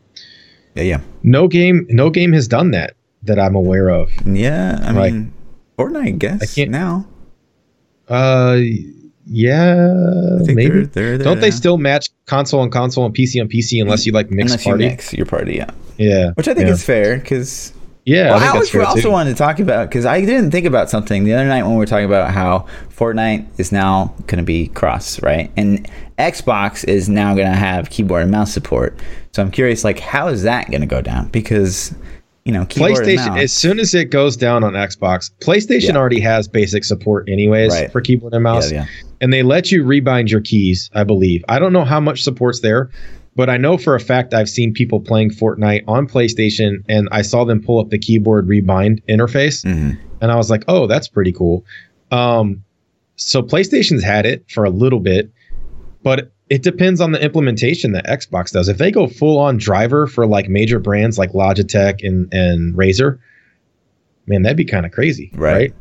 [0.74, 1.00] yeah, yeah.
[1.22, 4.10] No game no game has done that that I'm aware of.
[4.26, 5.32] Yeah, I Like- mean
[5.78, 7.06] Fortnite, I guess I can't- now.
[8.08, 8.60] Uh
[9.30, 10.68] yeah, maybe.
[10.68, 11.56] they're, they're Don't they now.
[11.56, 14.84] still match console on console and PC on PC unless you like mix Unless party?
[14.84, 15.70] you mix your party, yeah.
[15.98, 16.30] Yeah.
[16.34, 16.72] Which I think yeah.
[16.72, 17.74] is fair because
[18.08, 19.10] Yeah, well, I think I, was also too.
[19.10, 21.76] wanted to talk about because I didn't think about something the other night when we
[21.78, 22.66] were talking about how
[22.96, 25.50] Fortnite is now going to be cross, right?
[25.56, 28.98] And Xbox is now going to have keyboard and mouse support.
[29.32, 31.28] So I'm curious, like, how is that going to go down?
[31.28, 31.94] Because
[32.44, 35.96] you know, keyboard and PlayStation, as soon as it goes down on Xbox, PlayStation Yeah.
[35.98, 37.92] already has basic support anyways Right.
[37.92, 38.72] for keyboard and mouse.
[38.72, 38.86] yeah, yeah.
[39.20, 41.44] and they let you rebind your keys, I believe.
[41.46, 42.88] I don't know how much support's there,
[43.38, 47.22] but I know for a fact I've seen people playing Fortnite on PlayStation and I
[47.22, 49.96] saw them pull up the keyboard rebind interface Mhm.
[50.20, 51.64] and I was like, "Oh, that's pretty cool."
[52.10, 52.64] Um
[53.14, 55.30] so PlayStation's had it for a little bit,
[56.02, 58.68] but it depends on the implementation that Xbox does.
[58.68, 63.18] If they go full on driver for like major brands like Logitech and and Razer,
[64.26, 65.52] man, that'd be kind of crazy, Right.
[65.52, 65.74] right?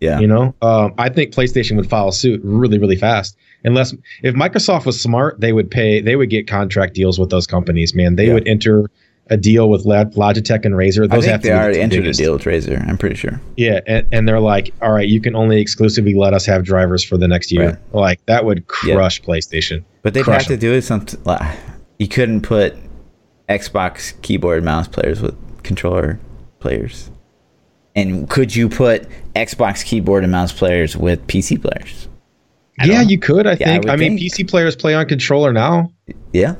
[0.00, 0.18] Yeah.
[0.20, 3.36] You know, um, I think PlayStation would follow suit really, really fast.
[3.64, 6.00] Unless if Microsoft was smart, they would pay.
[6.00, 7.94] They would get contract deals with those companies.
[7.94, 8.34] Man, they Yeah.
[8.34, 8.90] would enter
[9.30, 11.04] a deal with Logitech and Razer.
[11.04, 12.20] I Those think have they to be the already entered biggest.
[12.20, 12.88] a deal with Razer.
[12.88, 13.38] I'm pretty sure.
[13.58, 17.04] Yeah, and, and they're like, all right, you can only exclusively let us have drivers
[17.04, 17.66] for the next year.
[17.66, 17.78] Right.
[17.94, 18.94] Like that would Yeah.
[18.94, 19.82] crush PlayStation.
[20.02, 21.20] But they'd Crush have to do it something.
[21.24, 21.42] Like,
[21.98, 22.74] you couldn't put
[23.50, 26.18] Xbox keyboard and mouse players with controller
[26.60, 27.10] players.
[27.96, 32.08] And could you put Xbox keyboard and mouse players with PC players?
[32.80, 33.46] I yeah, you could.
[33.46, 33.84] I Yeah, think.
[33.84, 34.32] would I, mean, think.
[34.32, 35.92] PC players play on controller now.
[36.32, 36.54] Yeah,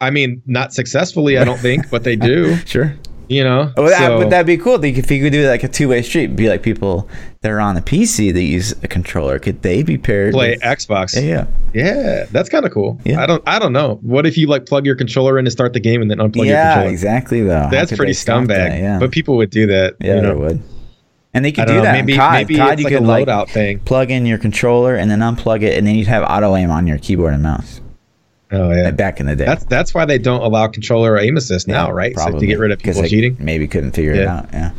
[0.00, 2.56] I mean, not successfully, I don't think, but they do.
[2.66, 2.94] sure.
[3.28, 4.82] You know, that, So- but that'd be cool.
[4.84, 7.08] If you could do like a two way street, be like people
[7.40, 9.40] that are on a PC that use a controller.
[9.40, 10.32] Could they be paired?
[10.32, 11.16] play with- Xbox.
[11.16, 11.46] Yeah, yeah.
[11.74, 13.00] Yeah, that's kind of cool.
[13.04, 13.20] Yeah.
[13.20, 13.98] I don't I don't know.
[14.02, 16.36] What if you like plug your controller in to start the game and then unplug
[16.36, 16.92] your yeah, controller?
[16.92, 17.42] exactly.
[17.42, 18.46] Though That's pretty scumbag.
[18.48, 18.78] that?
[18.78, 19.96] Yeah, But people would do that.
[20.00, 20.28] yeah, you know?
[20.34, 20.62] they would.
[21.36, 21.82] And they could don't know.
[21.82, 21.92] that.
[21.92, 22.32] Maybe COD.
[22.32, 23.78] maybe COD, you like could a like thing.
[23.80, 26.86] plug in your controller and then unplug it, and then you'd have auto aim on
[26.86, 27.82] your keyboard and mouse.
[28.52, 28.84] Oh yeah.
[28.84, 31.68] Like back in the day, That's that's why they don't allow controller or aim assist
[31.68, 32.16] now, right?
[32.16, 33.36] So to get rid of people cheating.
[33.38, 34.48] Maybe couldn't figure it out.
[34.52, 34.72] Yeah,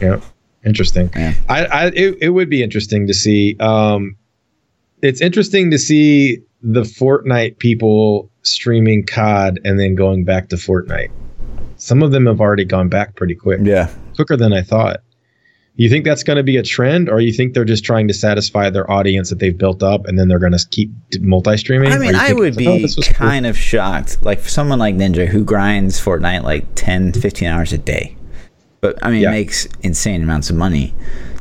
[0.00, 0.20] Yeah.
[0.64, 1.10] Interesting.
[1.16, 1.34] Yeah.
[1.48, 3.56] I, I it, it would be interesting to see.
[3.58, 4.16] Um
[5.00, 11.10] it's interesting to see the Fortnite people streaming COD and then going back to Fortnite.
[11.76, 13.58] Some of them have already gone back pretty quick.
[13.64, 13.90] yeah.
[14.14, 15.00] quicker than I thought.
[15.76, 18.14] You think that's going to be a trend, or you think they're just trying to
[18.14, 21.90] satisfy their audience that they've built up, and then they're going to keep multi-streaming?
[21.92, 23.14] I mean, I would it's like, oh, be this was cool?
[23.14, 24.22] kind of shocked.
[24.22, 28.14] Like for someone like Ninja who grinds Fortnite like 10, 15 hours a day,
[28.82, 29.30] but I mean, Yeah.
[29.30, 30.92] makes insane amounts of money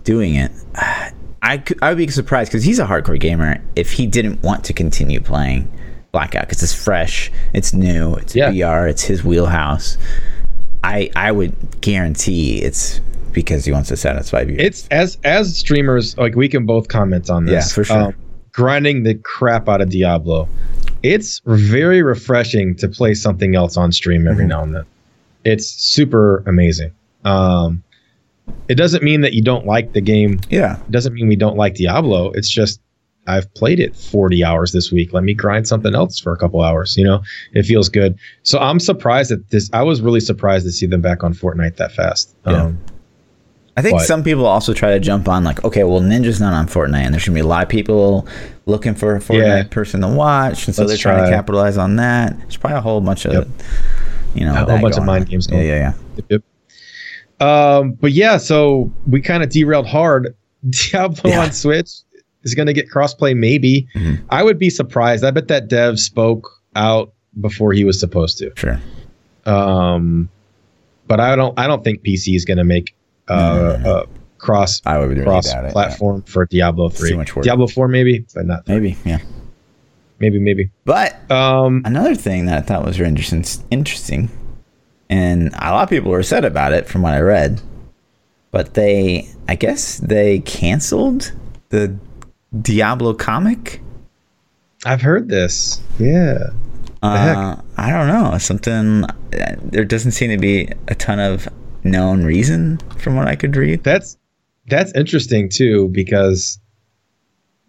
[0.06, 0.52] doing it.
[1.44, 3.62] I could, I would be surprised because he's a hardcore gamer.
[3.76, 5.70] If he didn't want to continue playing
[6.12, 8.52] Blackout because it's fresh, it's new, it's Yeah.
[8.52, 9.98] BR, it's his wheelhouse.
[10.84, 13.02] I I would guarantee it's
[13.34, 14.62] because he wants to satisfy viewers.
[14.64, 17.70] It's as as streamers, like we can both comment on this.
[17.70, 18.16] Yeah, for sure.
[18.54, 20.48] grinding the crap out of Diablo.
[21.04, 24.50] It's very refreshing to play something else on stream every Mhm.
[24.50, 24.84] now and then.
[25.46, 26.92] It's super amazing.
[27.24, 27.82] Um,
[28.68, 30.78] it doesn't mean that you don't like the game yeah.
[30.78, 32.32] It doesn't mean we don't like Diablo.
[32.32, 32.82] It's just
[33.28, 35.14] I've played it 40 hours this week.
[35.14, 36.98] Let me grind something else for a couple hours.
[36.98, 37.22] You know,
[37.54, 38.18] it feels good.
[38.44, 39.70] So I'm surprised that this.
[39.74, 42.36] I was really surprised to see them back on Fortnite that fast.
[42.48, 42.64] Yeah.
[42.64, 42.80] Um,
[43.78, 46.54] I think But- some people also try to jump on like, okay, well, Ninja's not
[46.54, 48.28] on Fortnite, and there's gonna be a lot of people
[48.66, 49.64] looking for a Fortnite Yeah.
[49.64, 52.38] person to watch, and so Let's they're trying to capitalize on that.
[52.42, 53.48] There's probably a whole bunch of, Yep.
[54.36, 55.30] you know, A whole bunch of mind on.
[55.32, 56.24] games Yeah, going yeah, yeah.
[56.30, 56.42] Yep.
[57.48, 60.36] Um, but yeah, so we kind of derailed hard.
[60.70, 61.42] Diablo Yeah.
[61.44, 61.90] on Switch
[62.44, 63.88] is going to get crossplay, maybe.
[63.96, 64.20] Mhm.
[64.30, 65.24] I would be surprised.
[65.24, 68.52] I bet that dev spoke out before he was supposed to.
[68.56, 68.80] Sure.
[69.46, 70.30] Um,
[71.08, 71.58] but I don't.
[71.58, 72.94] I don't think PC is going to make
[73.28, 73.96] uh, No, no, no.
[73.98, 74.06] uh
[74.38, 77.12] cross I would really cross platform for Diablo three.
[77.12, 77.44] too much work.
[77.46, 78.74] Diablo four maybe, but not yeah.
[78.74, 79.20] Maybe, yeah.
[80.20, 80.72] maybe maybe.
[80.84, 84.30] But Um, another thing that I thought was very interesting, interesting,
[85.10, 87.62] and a lot of people were upset about it from what I read,
[88.50, 91.34] but they, I guess, they canceled
[91.70, 91.96] the
[92.60, 93.80] Diablo comic.
[94.86, 95.80] I've heard this.
[96.00, 96.50] Yeah.
[97.04, 98.38] Uh, I don't know.
[98.40, 99.04] Something.
[99.06, 101.48] uh, There doesn't seem to be a ton of
[101.84, 103.84] known reason from what I could read.
[103.84, 104.18] That's
[104.68, 106.60] that's interesting too because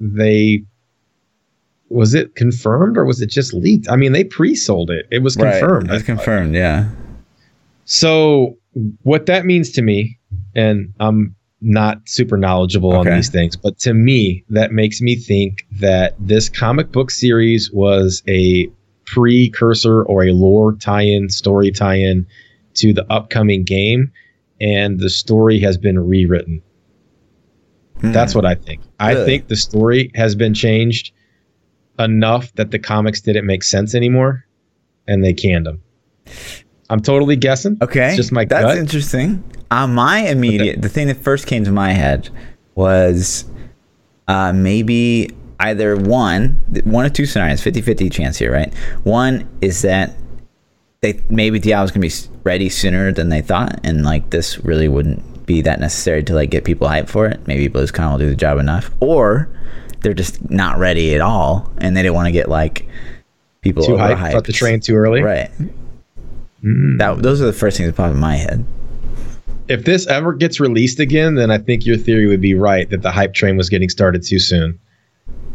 [0.01, 0.64] they
[1.88, 3.88] was it confirmed or was it just leaked?
[3.90, 5.07] I mean, they pre-sold it.
[5.11, 5.90] It was confirmed.
[5.90, 6.55] It's confirmed.
[6.55, 6.88] Yeah.
[7.85, 8.57] So
[9.03, 10.18] what that means to me,
[10.55, 15.66] and I'm not super knowledgeable on these things, but to me, that makes me think
[15.70, 18.68] that this comic book series was a
[19.05, 22.27] precursor or a lore tie-in, story tie-in
[22.74, 24.12] to the upcoming game,
[24.61, 26.62] and the story has been rewritten.
[28.00, 28.80] That's what I think.
[28.98, 29.26] I Really?
[29.26, 31.12] think the story has been changed
[31.98, 34.44] enough that the comics didn't make sense anymore,
[35.06, 35.80] and they canned them.
[36.90, 37.78] I'm totally guessing.
[37.80, 38.08] Okay.
[38.08, 38.76] It's just my That's gut.
[38.78, 39.42] interesting.
[39.70, 42.28] Uh, my immediate, the thing that first came to my head
[42.74, 43.44] was
[44.28, 45.30] uh, maybe
[45.61, 48.74] either one, one of two scenarios, 50 50 chance here, right?
[49.04, 50.12] One is that
[51.02, 54.88] they maybe Diablo's going to be ready sooner than they thought, and like this really
[54.88, 57.46] wouldn't be that necessary to like get people hyped for it.
[57.46, 59.48] Maybe BlizzCon will do the job enough, or
[60.00, 62.87] they're just not ready at all, and they didn't want to get like
[63.61, 64.46] people Too hyped, overhyped.
[64.46, 65.22] the train too early.
[65.22, 65.50] right?
[66.62, 66.98] Mm.
[66.98, 68.64] That those are the first things that pop in my head.
[69.68, 73.02] If this ever gets released again, then I think your theory would be right that
[73.02, 74.78] the hype train was getting started too soon.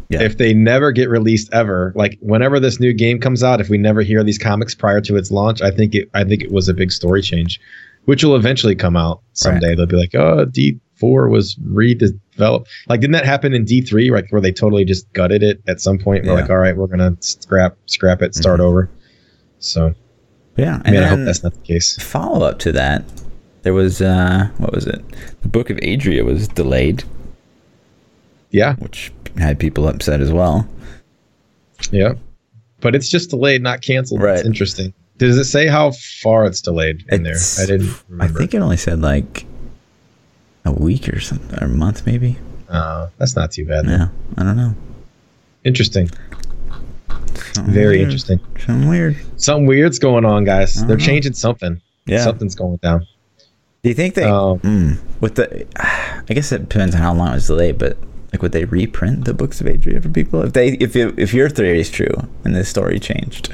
[0.10, 0.22] Yeah.
[0.22, 3.78] If they never get released ever, like whenever this new game comes out, if we
[3.78, 6.70] never hear these comics prior to its launch, I think it I think it was
[6.70, 7.60] a big story change,
[8.06, 9.76] which will eventually come out someday.
[9.76, 12.68] They'll be like, oh, D four was redeveloped.
[12.88, 15.82] Like, didn't that happen in D three, like where they totally just gutted it at
[15.82, 16.24] some point?
[16.24, 16.42] We're Yeah.
[16.42, 18.64] like, all right, we're gonna scrap scrap it, start Mhm.
[18.64, 18.90] over.
[19.60, 19.94] So,
[20.56, 21.98] Yeah, I mean, and I hope that's not the case.
[22.00, 23.04] follow up to that.
[23.64, 25.04] There was uh, what was it?
[25.42, 27.04] The Book of Adria was delayed,
[28.52, 30.68] Yeah, which had people upset as well.
[31.92, 32.14] yeah,
[32.82, 34.22] but it's just delayed, not canceled.
[34.22, 34.38] Right.
[34.38, 34.94] It's interesting.
[35.18, 37.64] Does it say how far it's delayed in It's- there?
[37.64, 39.46] I didn't I think it only said like
[40.66, 42.38] a week or something, or a month maybe.
[42.70, 43.86] Uh, that's not too bad.
[43.86, 44.76] Yeah, I don't know.
[45.64, 46.10] Interesting.
[47.54, 48.02] Something Very weird.
[48.04, 48.40] interesting.
[48.60, 49.16] Something weird.
[49.38, 50.74] Something weird's going on, guys.
[50.86, 51.04] They're know.
[51.06, 51.82] changing something.
[52.06, 52.24] Yeah.
[52.24, 53.06] Something's going down.
[53.84, 54.24] Do you think they?
[54.24, 57.98] Um, mm, with the, I guess it depends on how long it was delayed, but
[58.34, 61.34] like would they reprint the books of Adria for people if they if it, if
[61.34, 62.14] your theory is true
[62.44, 63.54] and the story changed?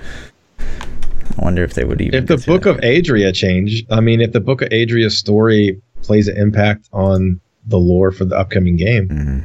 [0.60, 2.24] I wonder if they would even.
[2.24, 2.78] If the Book of.
[2.84, 7.78] Adria changed, I mean, if the Book of Adria's story plays an impact on the
[7.80, 9.44] lore for the upcoming game, Mhm.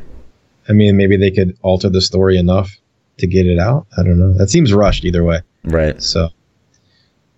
[0.69, 2.77] I mean, maybe they could alter the story enough
[3.19, 3.87] to get it out.
[3.97, 4.33] I don't know.
[4.35, 5.41] That seems rushed either way.
[5.64, 6.01] right?
[6.03, 6.29] So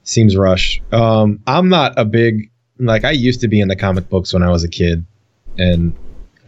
[0.05, 0.81] seems rushed.
[0.93, 4.43] Um, I'm not a big like I used to be in the comic books when
[4.43, 5.05] I was a kid,
[5.59, 5.93] and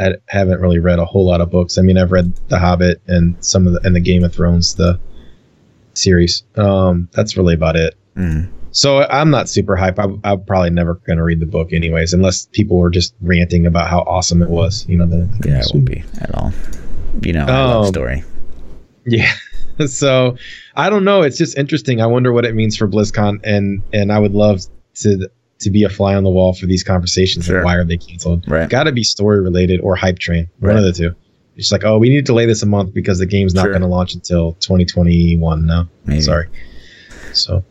[0.00, 1.78] I haven't really read a whole lot of books.
[1.78, 4.74] I mean, I've read The Hobbit and some of the and the Game of Thrones
[4.74, 4.98] the
[5.94, 6.44] series.
[6.56, 7.94] Um, that's really about it.
[8.16, 8.50] Mm.
[8.72, 9.98] So I'm not super hype.
[9.98, 13.66] I, I'm probably never going to read the book anyways, unless people were just ranting
[13.66, 14.86] about how awesome it was.
[14.88, 16.52] You know, the, Yeah, it won't be at all.
[17.22, 18.24] You know, I love Um, story.
[19.04, 19.30] Yeah.
[19.86, 20.36] so
[20.74, 21.20] I don't know.
[21.22, 22.00] It's just interesting.
[22.00, 24.62] I wonder what it means for BlizzCon, and and I would love
[24.96, 25.28] to
[25.62, 27.46] to be a fly on the wall for these conversations.
[27.46, 27.56] Sure.
[27.56, 28.44] Like, why are they canceled?
[28.48, 28.68] Right.
[28.68, 30.48] Got to be story related or hype train.
[30.60, 31.14] One of the two.
[31.56, 33.72] It's like, oh, we need to delay this a month because the game's not Sure.
[33.72, 35.86] going to launch until 2021 now.
[36.06, 36.20] Maybe.
[36.22, 36.48] Sorry.
[37.34, 37.62] So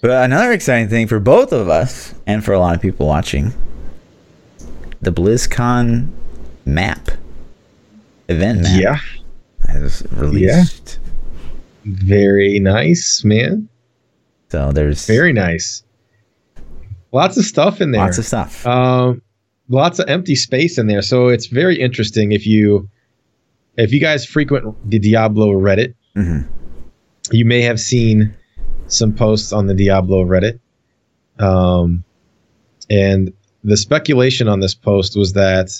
[0.00, 3.52] But another exciting thing for both of us and for a lot of people watching,
[5.00, 6.08] the BlizzCon
[6.64, 7.10] map
[8.28, 8.98] event map yeah,
[9.72, 10.98] has released.
[11.84, 11.92] Yeah.
[11.94, 13.68] very nice, man.
[14.50, 15.82] So there's Very nice.
[17.12, 18.02] Lots of stuff in there.
[18.02, 18.66] lots of stuff.
[18.66, 19.22] um,
[19.68, 21.02] lots of empty space in there.
[21.02, 22.88] So it's very interesting if you
[23.76, 26.40] if you guys frequent the Diablo Reddit, hmm
[27.30, 28.34] you may have seen
[28.86, 30.58] some posts on the Diablo Reddit.
[31.38, 32.02] Um,
[32.88, 35.70] and the speculation on this post was that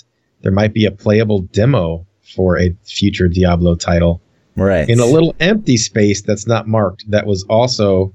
[0.41, 4.21] there might be a playable demo for a future Diablo title
[4.55, 4.87] Right.
[4.87, 8.13] in a little empty space that's not marked that was also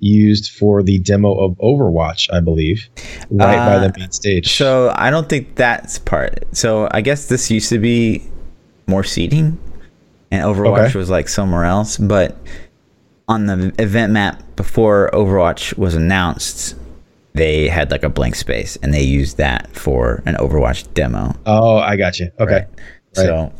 [0.00, 2.88] used for the demo of Overwatch, I believe,
[3.30, 4.52] right by Uh, the main stage.
[4.56, 6.44] So I don't think that's part.
[6.52, 8.22] So I guess this used to be
[8.86, 9.58] more seating,
[10.30, 10.98] and Overwatch Okay.
[10.98, 11.96] was like somewhere else.
[11.96, 12.36] But
[13.28, 16.74] on the event map before Overwatch was announced,
[17.34, 21.34] they had like a blank space, and they used that for an Overwatch demo.
[21.44, 22.30] Oh, I got you.
[22.40, 22.52] Okay.
[22.54, 22.66] Right.
[23.14, 23.52] So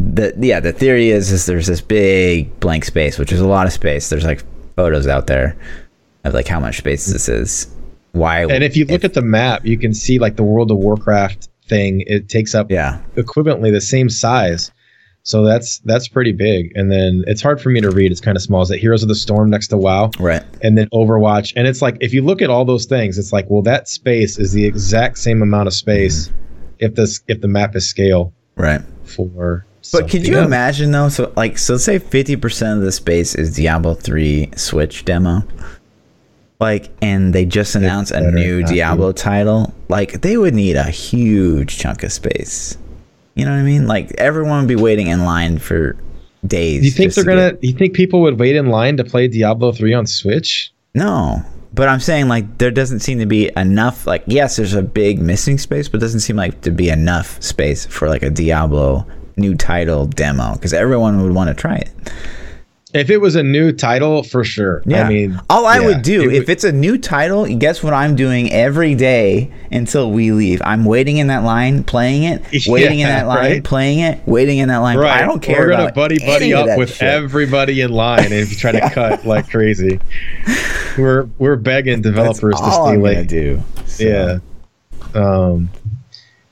[0.00, 3.66] the yeah, the theory is is there's this big blank space, which is a lot
[3.66, 4.08] of space.
[4.08, 4.42] There's like
[4.78, 5.56] photos out there
[6.22, 7.66] of like how much space this is.
[8.12, 8.44] Why?
[8.44, 11.48] And if you look at the map, you can see like the World of Warcraft
[11.68, 12.04] thing.
[12.06, 14.70] It takes up yeah, equivalently the same size.
[15.24, 16.70] So that's that's pretty big.
[16.76, 18.12] And then it's hard for me to read.
[18.12, 18.62] It's kind of small.
[18.62, 20.12] Is that Heroes of the Storm next to WoW?
[20.20, 20.44] right.
[20.62, 21.52] and then Overwatch.
[21.56, 24.38] And it's like if you look at all those things, it's like, well, that space
[24.38, 26.32] is the exact same amount of space mm.
[26.78, 28.80] if this if the map is scale Right.
[29.04, 29.66] for.
[29.92, 31.08] But could you imagine though?
[31.08, 35.42] So like, so let's say fifty percent of the space is Diablo three Switch demo.
[36.60, 38.64] Like, and they just announced a new.
[38.64, 39.72] Diablo title.
[39.88, 42.76] Like, they would need a huge chunk of space.
[43.36, 43.86] You know what I mean?
[43.86, 45.96] Like, everyone would be waiting in line for
[46.44, 46.80] days.
[46.80, 47.52] Do you think they're to gonna?
[47.52, 50.72] get- you think people would wait in line to play Diablo three on Switch?
[50.96, 51.42] No,
[51.74, 54.06] but I'm saying like there doesn't seem to be enough.
[54.06, 57.40] Like, yes, there's a big missing space, but it doesn't seem like to be enough
[57.40, 59.06] space for like a Diablo
[59.38, 61.90] new title demo because everyone would want to try it.
[62.94, 64.82] If it was a new title, for sure.
[64.86, 65.02] Yeah.
[65.04, 67.92] I mean, all I yeah, would do it if it's a new title, guess what
[67.92, 70.62] I'm doing every day until we leave?
[70.64, 73.64] I'm waiting in that line, playing it, waiting in that line, right.
[73.64, 74.96] playing it, waiting in that line.
[74.96, 75.22] Right.
[75.22, 77.02] I don't care We're gonna buddy buddy up with shit.
[77.02, 80.00] everybody in line and if you try to cut like crazy.
[80.96, 83.62] we're we're begging developers That's to all stay I'm gonna do.
[83.84, 84.04] So,
[85.14, 85.20] Yeah.
[85.20, 85.68] Um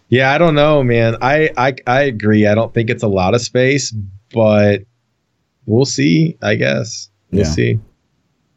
[0.08, 1.16] yeah, I don't know, man.
[1.20, 2.46] I, I I agree.
[2.46, 3.94] I don't think it's a lot of space,
[4.32, 4.82] but
[5.66, 7.08] we'll see, I guess.
[7.30, 7.50] We'll Yeah.
[7.50, 7.80] see.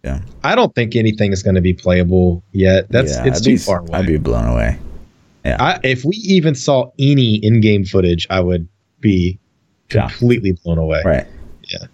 [0.03, 0.21] Yeah.
[0.43, 2.89] I don't think anything is going to be playable yet.
[2.89, 3.99] That's yeah, it's I'd too be, far away.
[3.99, 4.77] I'd be blown away.
[5.45, 8.67] I, if we even saw any in-game footage, I would
[8.99, 9.39] be
[9.91, 10.07] Yeah.
[10.07, 11.01] completely blown away.
[11.03, 11.25] Right.
[11.71, 11.87] Yeah.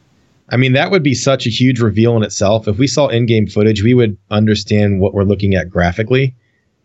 [0.49, 2.67] I mean, that would be such a huge reveal in itself.
[2.67, 6.35] If we saw in-game footage, we would understand what we're looking at graphically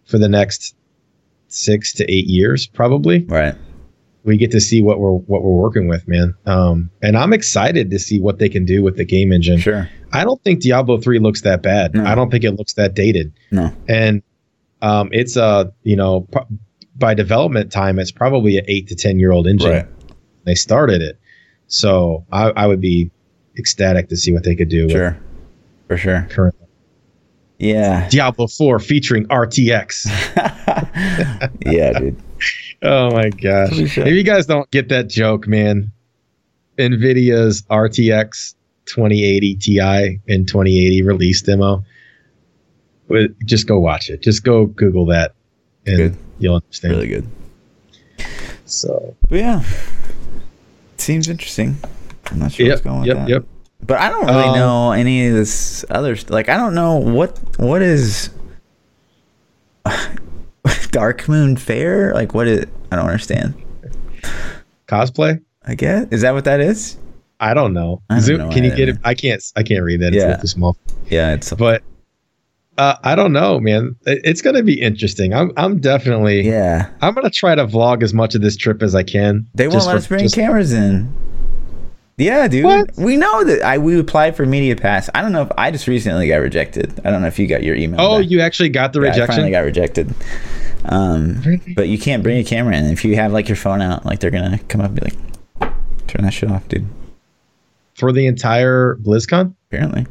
[0.04, 0.74] for the next
[1.52, 3.20] six to eight years, probably.
[3.24, 3.54] Right.
[4.24, 6.34] We get to see what we're what we're working with, man.
[6.46, 9.58] Um, and I'm excited to see what they can do with the game engine.
[9.58, 9.88] Sure.
[10.12, 11.94] I don't think Diablo three looks that bad.
[11.94, 12.04] No.
[12.04, 13.32] I don't think it looks that dated.
[13.50, 13.72] No.
[13.88, 14.22] And
[14.82, 16.56] um, it's a you know p-
[16.96, 19.70] by development time, it's probably an eight to ten year old engine.
[19.72, 19.86] Right.
[20.44, 21.18] They started it,
[21.68, 23.10] so I, I would be
[23.58, 25.18] ecstatic to see what they could do with Sure.
[25.88, 26.26] For sure.
[26.30, 26.54] current
[27.60, 28.08] Yeah.
[28.08, 30.06] Diablo four featuring RTX.
[31.66, 32.16] yeah, dude.
[32.82, 33.78] oh my gosh!
[33.78, 35.92] If you guys don't get that joke, man,
[36.78, 38.54] Nvidia's RTX
[38.86, 39.78] 2080 Ti
[40.26, 41.84] and 2080 release demo.
[43.44, 44.22] Just go watch it.
[44.22, 45.34] Just go Google that,
[45.84, 46.16] and Good.
[46.38, 46.94] you'll understand.
[46.94, 47.28] Really good.
[48.64, 49.62] So But yeah.
[50.96, 51.76] Seems interesting.
[52.26, 53.28] I'm not sure yep, what's going yep, that.
[53.28, 53.44] yep.
[53.82, 56.96] But I don't really Um, know any of this other st- like I don't know
[56.96, 58.30] what what is
[60.64, 62.12] Darkmoon Faire?
[62.14, 63.54] Like what is I don't understand.
[64.86, 65.40] Cosplay?
[65.66, 66.96] I guess is that what that is?
[67.38, 68.02] I don't know.
[68.10, 68.98] I don't Zoom, know can you get it?
[69.04, 69.42] I can't.
[69.56, 70.12] I can't read that.
[70.12, 70.26] Yeah.
[70.26, 70.76] little too small.
[71.08, 71.82] Yeah, it's But
[72.76, 73.96] uh, I don't know, man.
[74.06, 75.32] It- It's gonna be interesting.
[75.32, 75.50] I'm.
[75.56, 76.42] I'm definitely.
[76.42, 76.90] yeah.
[77.00, 79.46] I'm gonna try to vlog as much of this trip as I can.
[79.54, 81.12] They won't let for- us bring just- cameras in.
[82.20, 82.64] Yeah, dude.
[82.64, 82.90] What?
[82.96, 85.09] We know that I we applied for media pass.
[85.14, 87.00] I don't know if I just recently got rejected.
[87.04, 88.00] I don't know if you got your email.
[88.00, 88.30] Oh, back.
[88.30, 90.14] you actually got the Yeah, I finally got rejected.
[90.85, 91.74] Um, Really?
[91.74, 92.87] but you can't bring a camera in.
[92.87, 95.70] If you have like your phone out, like they're gonna come up and be like,
[96.06, 96.87] "Turn that shit off, dude."
[98.00, 99.54] for the entire BlizzCon.
[99.68, 100.06] Apparently,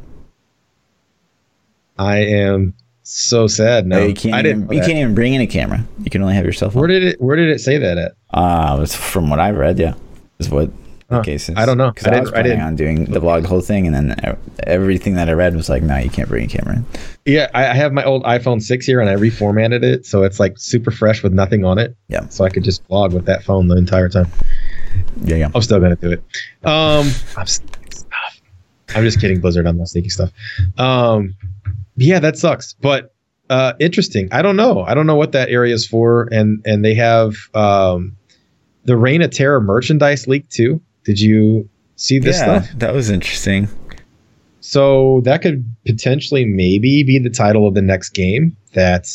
[1.98, 3.88] I am so sad.
[3.88, 4.36] No, you can't.
[4.36, 4.74] I even, didn't.
[4.74, 4.86] you that.
[4.86, 5.84] can't even bring in a camera.
[6.04, 6.76] You can only have yourself.
[6.76, 7.20] Where did it?
[7.22, 8.12] Where did it say that at?
[8.30, 9.80] Uh, it's from what I've read.
[9.80, 9.96] Yeah,
[10.38, 10.70] is what
[11.10, 11.22] Huh.
[11.24, 11.56] case is.
[11.58, 11.90] I don't know.
[11.92, 14.38] because I I, didn't- was planning on doing the vlog, the whole thing, and then
[14.64, 16.86] everything that I read was like, "No, you can't bring a camera in."
[17.26, 20.40] Yeah, I, I have my old iPhone six here, and I reformatted it so it's
[20.40, 21.96] like super fresh with nothing on it.
[22.10, 22.28] Yeah.
[22.30, 24.28] So I could just vlog with that phone the entire time.
[25.24, 25.50] Yeah, yeah.
[25.56, 26.24] I'm still gonna do it.
[26.64, 28.42] Um, I'm, stuff.
[28.96, 29.66] I'm just kidding, Blizzard.
[29.68, 30.32] I'm not sneaking stuff.
[30.78, 31.36] Um,
[31.96, 32.74] yeah, that sucks.
[32.74, 33.14] But
[33.50, 34.30] uh, interesting.
[34.32, 34.84] I don't know.
[34.84, 38.16] I don't know what that area is for, and and they have um,
[38.86, 40.82] the Reign of Terror merchandise leak too.
[41.06, 42.80] Did you see this yeah, stuff?
[42.80, 43.68] that was interesting.
[44.62, 48.56] So that could potentially maybe be the title of the next game.
[48.74, 49.08] That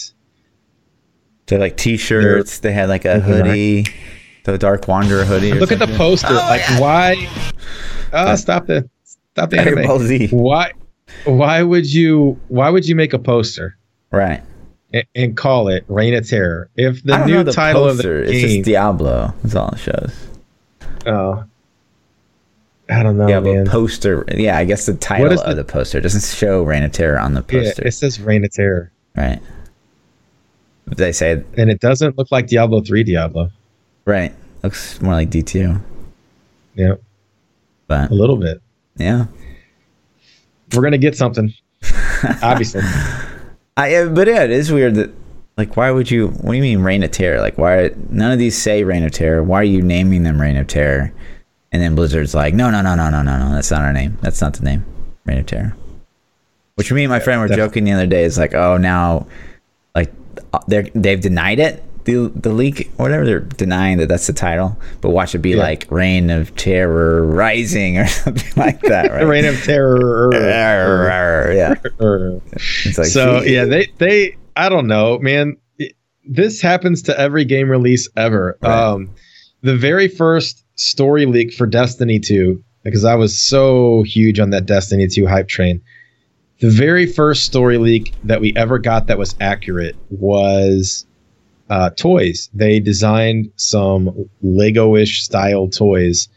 [1.46, 2.58] They had, like t-shirts.
[2.60, 3.86] They had like a hoodie,
[4.44, 5.52] the Dark Wanderer hoodie.
[5.52, 6.28] or look at the poster.
[6.30, 6.80] Oh, like yeah.
[6.80, 7.28] why?
[8.12, 9.84] Uh, stop the stop the anime.
[9.86, 10.28] Ball Z.
[10.28, 10.72] why
[11.24, 13.76] why would you why would you make a poster
[14.10, 14.42] Right.
[14.92, 18.20] and, and call it Reign of Terror if the new know the title poster.
[18.22, 19.34] of the It's game just Diablo.
[19.42, 20.14] That's all it shows.
[21.06, 21.44] oh
[22.90, 24.24] I don't know Yeah, man poster.
[24.34, 27.34] Yeah, I guess the title of the- the poster doesn't show Reign of Terror on
[27.34, 27.86] the yeah, poster.
[27.86, 29.40] it says Reign of Terror right.
[30.86, 33.50] They say and it doesn't look like Diablo 3 Diablo
[34.04, 34.34] right.
[34.62, 35.80] Looks more like D2.
[36.74, 36.94] yeah
[37.86, 38.60] But a little bit
[38.96, 39.26] yeah.
[40.74, 41.52] we're gonna get something
[42.42, 42.82] obviously
[43.76, 45.10] I yeah, but yeah, it is weird that
[45.56, 47.40] like why would you what do you mean Reign of Terror?
[47.40, 49.42] Like why none of these say Reign of Terror.
[49.42, 51.12] Why are you naming them Reign of Terror?
[51.74, 53.52] And then Blizzard's like, no, no, no, no, no, no, no.
[53.52, 54.16] That's not our name.
[54.22, 54.84] That's not the name.
[55.24, 55.74] Reign of Terror.
[56.76, 57.68] Which me and my friend were definitely.
[57.68, 58.22] joking the other day.
[58.22, 59.26] It's like, oh, now,
[59.92, 60.12] like,
[60.52, 63.24] uh, they're they've denied it, the the leak, or whatever.
[63.24, 64.76] They're denying that that's the title.
[65.00, 65.62] But watch it be Yeah.
[65.62, 69.24] like Reign of Terror Rising or something like that, right?
[69.24, 70.30] Reign of Terror
[71.52, 71.74] yeah.
[72.84, 73.50] It's like, so geez.
[73.50, 75.56] yeah, they they I don't know, man.
[76.26, 78.56] This happens to every game release ever.
[78.62, 78.70] Right.
[78.72, 79.10] Um,
[79.62, 84.66] the very first story leak for Destiny 2, because I was so huge on that
[84.66, 85.80] Destiny 2 hype train.
[86.60, 91.06] The very first story leak that we ever got that was accurate was
[91.70, 92.48] uh, toys.
[92.54, 96.28] They designed some Lego-ish style toys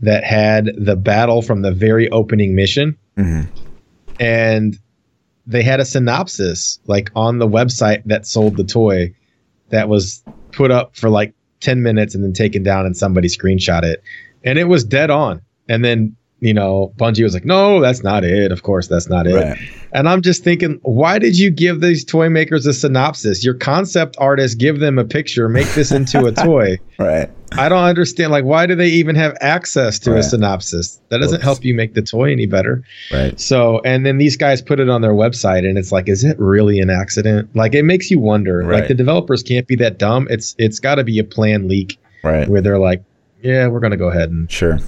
[0.00, 3.48] that had the battle from the very opening mission Mhm.
[4.20, 4.78] and
[5.46, 9.14] they had a synopsis like on the website that sold the toy
[9.70, 13.82] that was put up for like 10 minutes and then taken down and somebody screenshot
[13.82, 14.02] it.
[14.44, 15.42] And it was dead on.
[15.68, 18.52] And then you know, Bungie was like, no, that's not it.
[18.52, 19.34] Of course, that's not it.
[19.34, 19.58] Right.
[19.92, 23.42] And I'm just thinking, why did you give these toy makers a synopsis?
[23.42, 26.78] Your concept artists give them a picture, make this into a toy.
[26.98, 27.30] Right.
[27.52, 28.32] I don't understand.
[28.32, 30.20] Like, why do they even have access to Right.
[30.20, 31.00] a synopsis?
[31.08, 31.44] That doesn't Whoops.
[31.44, 32.82] help you make the toy any better.
[33.10, 33.40] Right.
[33.40, 36.38] So, and then these guys put it on their website, and it's like, is it
[36.38, 37.48] really an accident?
[37.56, 38.58] Like, it makes you wonder.
[38.58, 38.80] Right.
[38.80, 40.26] Like, the developers can't be that dumb.
[40.28, 42.46] It's it's got to be a planned leak Right.
[42.46, 43.02] where they're like,
[43.42, 44.78] yeah, we're gonna go ahead and Sure.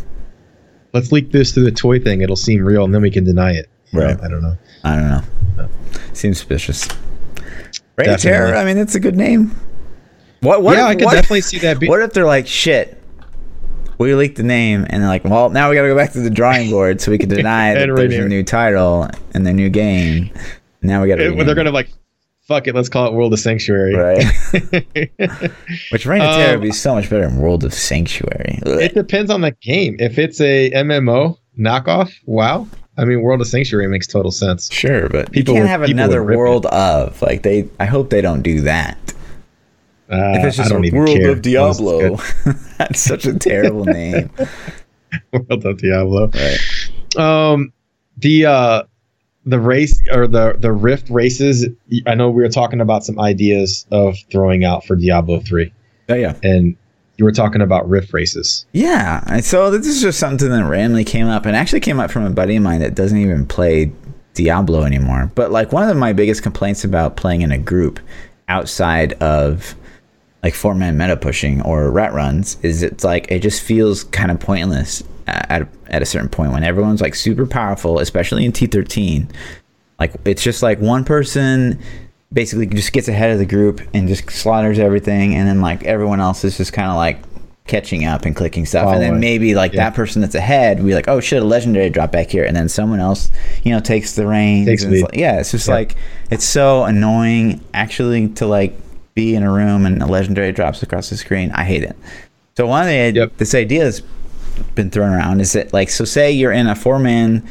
[0.99, 2.23] Let's leak this to the toy thing.
[2.23, 3.69] It'll seem real, and then we can deny it.
[3.93, 4.21] You know, Right.
[4.23, 4.57] I don't know.
[4.85, 5.23] I don't know.
[5.57, 5.69] No.
[6.13, 6.89] Seems suspicious.
[7.97, 8.55] Reign of Terror.
[8.55, 9.55] I mean, it's a good name.
[10.41, 10.63] What?
[10.63, 10.77] What?
[10.77, 11.79] yeah, if, I could what, definitely see that.
[11.79, 13.01] Be- What if they're like, shit?
[13.99, 16.21] We leaked the name, and they're like, well, now we got to go back to
[16.21, 19.55] the drawing board so we can deny that And there's a new title and their
[19.55, 20.31] new game.
[20.83, 21.33] Now we got to.
[21.33, 21.91] It- they're gonna like,
[22.49, 23.95] fuck it, let's call it World of Sanctuary.
[23.95, 24.25] right.
[25.93, 28.59] Which Reign of Terror Um, would be so much better than World of Sanctuary.
[28.65, 29.97] It depends on the game.
[30.01, 32.67] If it's a MMO knockoff, wow.
[32.97, 34.73] I mean, World of Sanctuary makes total sense.
[34.73, 36.39] Sure, but People you can't would- have another would rip it.
[36.39, 37.69] world of like they.
[37.79, 38.97] I hope they don't do that.
[40.11, 41.31] Uh, If it's just I don't a world care.
[41.31, 42.17] of Diablo,
[42.79, 44.31] that's such a terrible name.
[45.33, 46.29] World of Diablo.
[46.29, 46.59] Right.
[47.17, 47.73] Um,
[48.17, 48.83] the uh,
[49.49, 51.67] the race or the the Rift races.
[52.07, 55.73] I know we were talking about some ideas of throwing out for Diablo three,
[56.09, 56.35] Oh yeah.
[56.43, 56.77] and
[57.17, 58.67] you were talking about Rift races.
[58.73, 62.11] Yeah, and so this is just something that randomly came up, and actually came up
[62.11, 63.91] from a buddy of mine that doesn't even play
[64.35, 65.33] Diablo anymore.
[65.35, 67.99] But like one of my biggest complaints about playing in a group
[68.49, 69.75] outside of
[70.43, 74.31] like four man meta pushing or rat runs is it's like it just feels kind
[74.31, 78.67] of pointless at at a certain point when everyone's like super powerful, especially in T
[78.67, 79.29] thirteen.
[79.99, 81.81] Like it's just like one person
[82.33, 86.21] basically just gets ahead of the group and just slaughters everything, and then like everyone
[86.21, 87.19] else is just kind of like
[87.67, 89.85] catching up and clicking stuff, and then maybe like Yeah.
[89.91, 92.67] that person that's ahead, we like, oh shit, a legendary drop back here, and then
[92.69, 93.31] someone else,
[93.63, 94.67] you know, takes the reins.
[94.67, 95.75] Takes and it's like- yeah, it's just Yeah.
[95.75, 95.97] like
[96.31, 98.75] it's so annoying actually to like
[99.15, 101.51] be in a room and a legendary drops across the screen.
[101.53, 101.97] I hate it.
[102.57, 103.33] So one of the Yep.
[103.37, 104.01] this idea has
[104.75, 107.47] been thrown around is that like so say you're in a four man,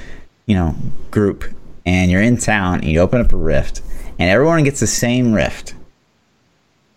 [0.45, 0.76] you know,
[1.12, 1.43] group
[1.86, 3.82] and you're in town and you open up a rift
[4.20, 5.74] and everyone gets the same rift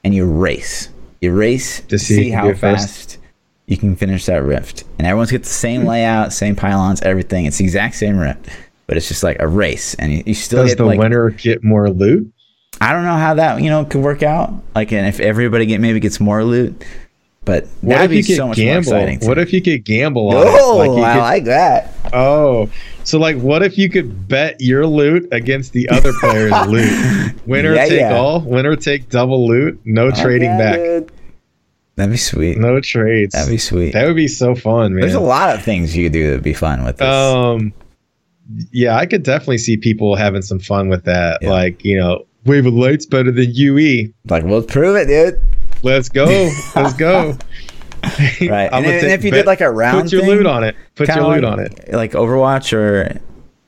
[0.04, 0.88] and you race.
[1.20, 3.18] You race to see see, how fast
[3.66, 4.84] you can finish that rift.
[4.98, 5.88] And everyone's got the same hmm.
[5.88, 7.46] layout, same pylons, everything.
[7.46, 8.48] It's the exact same rift.
[8.86, 11.30] But it's just like a race and you, you still Does get the like winner
[11.30, 12.32] get more loot?
[12.80, 14.52] I don't know how that you know could work out.
[14.74, 16.82] Like, and if everybody get maybe gets more loot,
[17.44, 18.92] but What that'd if be you could so much gamble?
[18.92, 19.28] more exciting.
[19.28, 19.42] What me.
[19.42, 21.94] if you could gamble on Oh, you I could- like that.
[22.12, 22.68] Oh,
[23.04, 27.34] so like, what if you could bet your loot against the other player's loot?
[27.46, 28.16] Winner Yeah, take yeah.
[28.16, 28.40] all.
[28.42, 29.80] Winner take double loot.
[29.84, 30.76] No trading Okay, back.
[30.78, 31.12] dude.
[31.96, 32.58] That'd be sweet.
[32.58, 33.34] No trades.
[33.34, 33.92] That'd be sweet.
[33.92, 35.00] That would be so fun, man.
[35.02, 37.06] There's a lot of things you could do that'd be fun with this.
[37.06, 37.72] Um,
[38.72, 41.38] yeah, I could definitely see people having some fun with that.
[41.42, 41.50] Yeah.
[41.50, 44.12] Like, you know, wave of light's better than UE.
[44.28, 45.40] like, we'll prove it, dude.
[45.82, 46.50] Let's go.
[46.74, 47.36] Let's go.
[48.02, 48.70] Right.
[48.72, 50.74] And, and if you bet- did like a round, put your thing, loot on it.
[50.94, 51.92] Put your loot like, on it.
[51.92, 53.20] like Overwatch or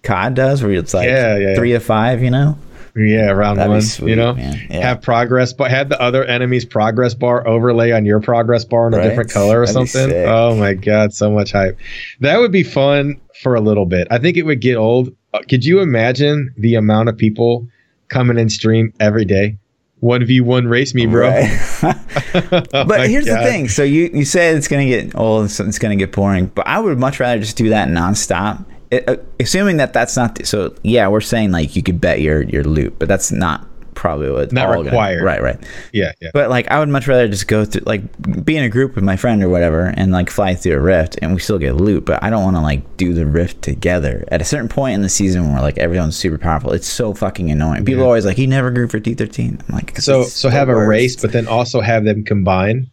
[0.04, 2.22] COD does, where it's like Yeah, yeah, three to five.
[2.22, 2.58] You know,
[2.96, 3.82] Yeah, round That'd one.
[3.82, 4.34] sweet, you know.
[4.34, 4.54] Yeah.
[4.80, 8.94] have progress, but had the other enemy's progress bar overlay on your progress bar in
[8.94, 10.16] a different color or That'd something.
[10.26, 11.78] Oh my god, so much hype.
[12.20, 14.08] That would be fun for a little bit.
[14.10, 15.14] I think it would get old.
[15.34, 17.68] Uh, Could you imagine the amount of people
[18.08, 19.58] coming in stream every day?
[20.00, 21.28] One v one race me, bro.
[21.28, 21.96] Right.
[22.72, 23.40] But here's God.
[23.40, 23.68] the thing.
[23.68, 26.46] So you you say it's gonna get old, so it's gonna get boring.
[26.46, 28.64] But I would much rather just do that nonstop.
[28.90, 30.74] It, uh, assuming that that's not the, so.
[30.82, 34.52] Yeah, we're saying like you could bet your your loot, but that's not probably what
[34.52, 35.56] Not all gonna- right, right.
[35.92, 36.30] Yeah, yeah.
[36.32, 38.02] But like, I would much rather just go through, like,
[38.44, 41.18] be in a group with my friend or whatever, and like fly through a rift,
[41.22, 42.04] and we still get loot.
[42.04, 44.24] But I don't want to like do the rift together.
[44.28, 47.50] At a certain point in the season where like everyone's super powerful, it's so fucking
[47.50, 47.84] annoying.
[47.84, 50.68] People are always like, "He never grew for T 13 I'm like, So so have
[50.68, 52.86] a race, but then also have them combine.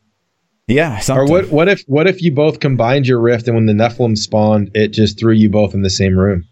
[0.68, 3.74] yeah, Or what what if what if you both combined your rift and when the
[3.74, 6.44] Nephilim spawned, it just threw you both in the same room?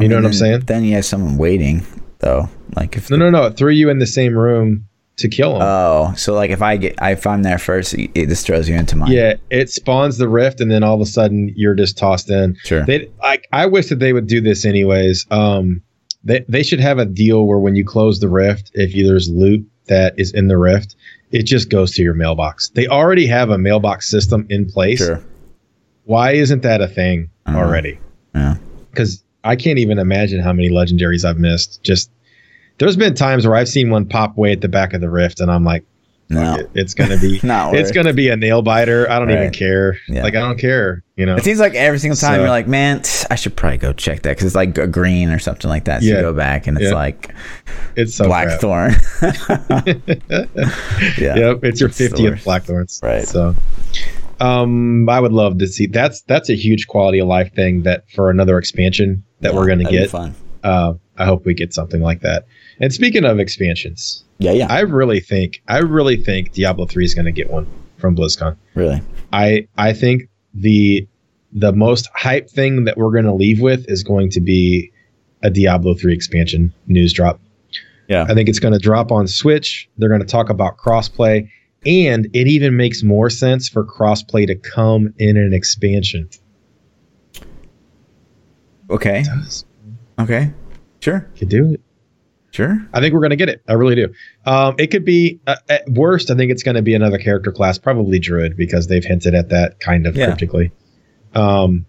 [0.00, 0.60] You know And what I'm saying?
[0.60, 1.84] Then you have someone waiting
[2.22, 2.48] though.
[2.74, 3.44] Like if No, no, no.
[3.46, 4.86] It threw you in the same room
[5.18, 5.62] to kill him.
[5.62, 8.74] oh, so like if I get if I'm there first, it it just throws you
[8.76, 9.12] into mine.
[9.12, 12.56] yeah, it spawns the rift, and then all of a sudden you're just tossed in.
[12.64, 12.84] sure.
[12.86, 15.26] They, I, I wish that they would do this anyways.
[15.30, 15.82] Um,
[16.24, 19.28] they, they should have a deal where when you close the rift, if you, there's
[19.28, 20.94] loot that is in the rift,
[21.32, 22.70] it just goes to your mailbox.
[22.70, 24.98] They already have a mailbox system in place.
[24.98, 25.20] Sure.
[26.04, 27.58] Why isn't that a thing Uh-huh.
[27.58, 27.98] already?
[28.34, 28.56] Yeah.
[28.90, 31.82] Because I can't even imagine how many legendaries I've missed.
[31.82, 32.10] Just
[32.78, 35.40] there's been times where I've seen one pop way at the back of the rift,
[35.40, 35.84] and I'm like,
[36.28, 36.56] No.
[36.56, 37.40] it- it's gonna be.
[37.44, 39.10] It's gonna be a nail biter.
[39.10, 39.98] I don't even care.
[40.08, 40.22] Yeah.
[40.22, 41.02] Like I don't care.
[41.16, 41.36] You know.
[41.36, 44.22] It seems like every single time So- you're like, man, I should probably go check
[44.22, 46.00] that because it's like a green or something like that.
[46.02, 46.16] So Yeah.
[46.16, 46.94] you go back and it's Yeah.
[46.94, 47.34] like
[47.96, 48.24] It's so.
[48.26, 48.92] Blackthorn.
[51.18, 51.36] yeah.
[51.36, 52.44] Yep, it's your It's the fiftieth.
[52.44, 53.00] Blackthorns.
[53.02, 53.26] Right.
[53.26, 53.54] So,
[54.40, 58.08] um, I would love to see that's that's a huge quality of life thing that
[58.10, 60.10] for another expansion that we're gonna That'd be get.
[60.10, 60.34] fun.
[60.62, 62.46] Uh, I hope we get something like that.
[62.80, 64.66] And speaking of expansions, Yeah, yeah.
[64.70, 67.66] I really think I really think Diablo three is gonna get one
[67.98, 68.56] from BlizzCon.
[68.74, 69.00] really.
[69.32, 71.06] I I think the
[71.52, 74.90] the most hype thing that we're going to leave with is going to be
[75.42, 77.38] a Diablo 3 expansion news drop.
[78.08, 78.24] Yeah.
[78.26, 79.86] I think it's going to drop on Switch.
[79.98, 81.50] They're going to talk about crossplay
[81.84, 86.28] and it even makes more sense for crossplay to come in an expansion.
[88.90, 89.24] Okay.
[90.18, 90.52] Okay.
[91.00, 91.28] Sure.
[91.36, 91.80] You do it.
[92.50, 92.86] Sure.
[92.92, 93.62] I think we're going to get it.
[93.66, 94.12] I really do.
[94.44, 96.30] Um, it could be uh, at worst.
[96.30, 99.48] I think it's going to be another character class, probably Druid, because they've hinted at
[99.48, 100.26] that kind of Yeah.
[100.26, 100.70] cryptically.
[101.34, 101.86] Um,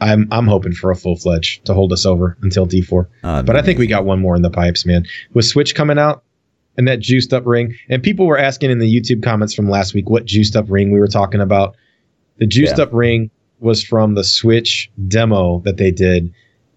[0.00, 3.06] I'm I'm hoping for a full fledged to hold us over until D4.
[3.22, 5.04] Uh, But I think we got one more in the pipes, man.
[5.34, 6.24] With Switch coming out
[6.80, 9.92] and that juiced up ring, and people were asking in the YouTube comments from last
[9.92, 11.76] week what juiced up ring we were talking about.
[12.38, 12.84] The juiced Yeah.
[12.84, 16.32] up ring was from the Switch demo that they did.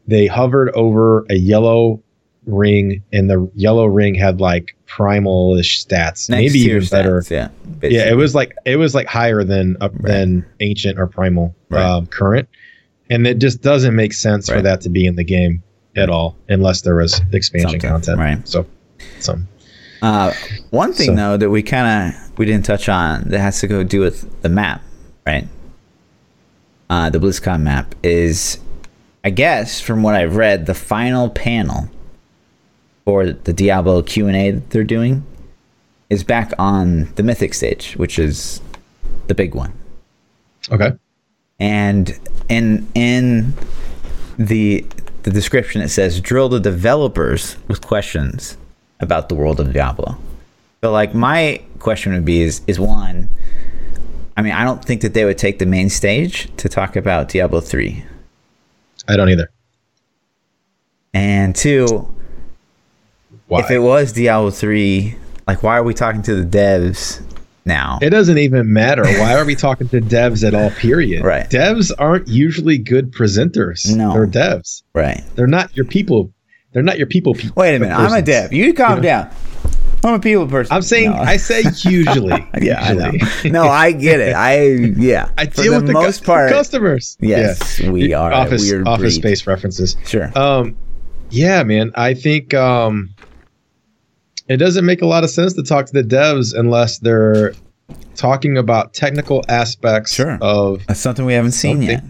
[0.05, 2.03] They hovered over a yellow
[2.45, 7.21] ring, and the yellow ring had like primal-ish stats, Next maybe even better.
[7.21, 7.47] stats, Yeah.
[7.81, 10.03] Yeah, it was like it was like higher than uh, Right.
[10.11, 11.81] than ancient or primal Right.
[11.81, 12.49] um, current,
[13.09, 15.63] and it just doesn't make sense for that to be in the game
[15.95, 18.19] at all unless there was expansion Something, content.
[18.19, 18.45] right.
[18.47, 18.65] So,
[19.19, 19.47] some
[20.03, 20.33] Uh,
[20.69, 23.67] one thing So- though that we kind of we didn't touch on that has to
[23.67, 24.81] go do with the map,
[25.25, 25.47] right?
[26.89, 28.59] Uh, the BlizzCon map is,
[29.23, 31.89] I guess, from what I've read, the final panel
[33.05, 35.23] for the Diablo Q and A that they're doing
[36.09, 38.61] is back on the Mythic stage, which is
[39.27, 39.71] the big one.
[40.71, 40.91] okay.
[41.59, 43.53] and in in
[44.37, 44.85] the
[45.23, 48.57] the description it says drill the developers with questions
[49.03, 50.17] about the world of Diablo.
[50.81, 53.29] But like my question would be is is one
[54.35, 57.29] I mean I don't think that they would take the main stage to talk about
[57.29, 58.03] Diablo 3.
[59.07, 59.49] I don't either.
[61.13, 62.11] And two,
[63.47, 63.59] Why?
[63.59, 65.15] if it was Diablo 3,
[65.47, 67.21] like why are we talking to the devs
[67.65, 67.99] now?
[68.01, 69.03] it doesn't even matter.
[69.03, 70.71] Why are we talking to devs at all?
[70.71, 71.23] Period.
[71.23, 71.49] Right.
[71.49, 73.95] Devs aren't usually good presenters.
[73.95, 74.13] No.
[74.13, 74.81] They're devs.
[74.93, 75.21] right.
[75.35, 76.31] They're not your people.
[76.73, 77.33] They're not your people.
[77.33, 77.95] people Wait a minute.
[77.95, 78.51] I'm a dev.
[78.51, 79.29] You calm down.
[80.05, 80.75] I'm a people person.
[80.75, 81.11] I'm saying.
[81.11, 81.17] No.
[81.17, 82.45] I say usually.
[82.61, 83.11] Yeah, I know.
[83.45, 84.33] No, I get it.
[84.35, 85.29] I yeah.
[85.37, 86.49] I deal the with the most cu- part.
[86.51, 87.17] customers.
[87.21, 89.95] Yes, we are office weird office space references.
[90.05, 90.29] Sure.
[90.37, 90.75] Um,
[91.29, 91.91] yeah, man.
[91.95, 93.15] I think um,
[94.49, 97.53] it doesn't make a lot of sense to talk to the devs unless they're
[98.15, 100.37] talking about technical aspects Sure.
[100.41, 100.85] of.
[100.87, 102.03] That's something we haven't seen yet.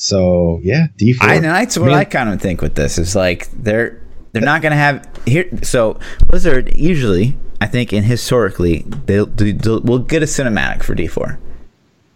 [0.00, 1.28] So yeah, D four.
[1.28, 4.00] I, and that's what mean- I kind of think with this is like they're
[4.32, 5.46] they're not gonna have here.
[5.62, 10.94] So Blizzard usually, I think, and historically, they'll, do they'll we'll get a cinematic for
[10.94, 11.36] D4.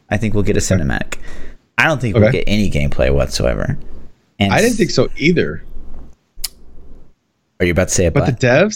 [0.09, 1.19] I think we'll get a cinematic.
[1.77, 3.77] I don't think we'll get any gameplay whatsoever.
[4.39, 5.63] And I didn't think so either.
[7.61, 8.75] Are you about to say a But the devs,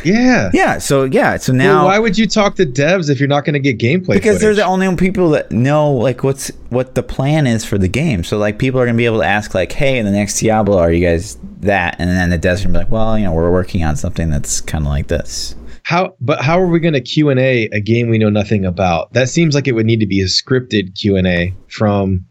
[0.04, 0.50] yeah.
[0.54, 0.78] yeah.
[0.78, 1.36] So yeah.
[1.38, 3.78] So now well, why would you talk to devs if you're not going to get
[3.78, 4.14] gameplay?
[4.14, 7.88] because they're the only people that know like what's what the plan is for the
[7.88, 8.22] game.
[8.22, 10.78] So like people are gonna be able to ask like, hey, in the next Diablo,
[10.78, 11.96] are you guys that?
[11.98, 14.30] And then the devs are gonna be like, well, you know, we're working on something
[14.30, 15.56] that's kind of like this.
[15.82, 18.64] How, but how are we going to Q and A a game we know nothing
[18.64, 19.12] about?
[19.12, 22.26] That seems like it would need to be a scripted Q and A from,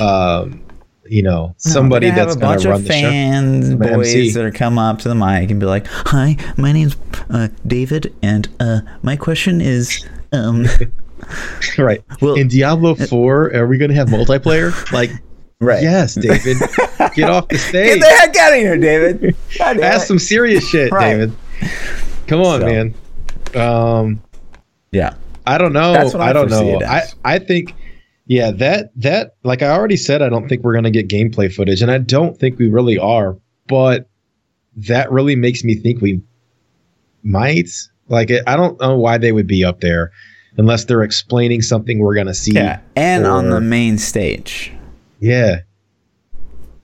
[0.00, 0.62] um,
[1.10, 3.08] you know, somebody No, that's gonna going to have run a the bunch show.
[3.08, 4.30] of fans, boys MC.
[4.32, 6.96] that are come up to the mic and be like, hi, my name's
[7.30, 10.66] uh, David, and uh, my question is, um,
[11.78, 12.02] right.
[12.20, 14.72] well, In Diablo Four, are we going to have multiplayer?
[14.92, 15.10] Like,
[15.60, 16.56] right, yes, David,
[17.14, 19.36] get off the stage Get the heck out of here, David.
[19.60, 21.10] Ask some serious shit, Right.
[21.16, 21.32] David.
[22.26, 22.66] Come on, So.
[22.66, 22.94] man.
[23.54, 24.22] Um,
[24.92, 25.14] Yeah,
[25.46, 25.92] I don't know.
[25.92, 26.80] That's what I I don't know.
[26.86, 27.02] I.
[27.24, 27.74] I think,
[28.28, 31.80] yeah, that that like I already said, I don't think we're gonna get gameplay footage,
[31.80, 33.38] and I don't think we really are.
[33.66, 34.08] But
[34.76, 36.20] that really makes me think we
[37.22, 37.70] might.
[38.08, 40.12] Like, I don't know why they would be up there
[40.58, 42.52] unless they're explaining something we're gonna see.
[42.52, 44.72] yeah, and on the main stage.
[45.20, 45.60] Yeah.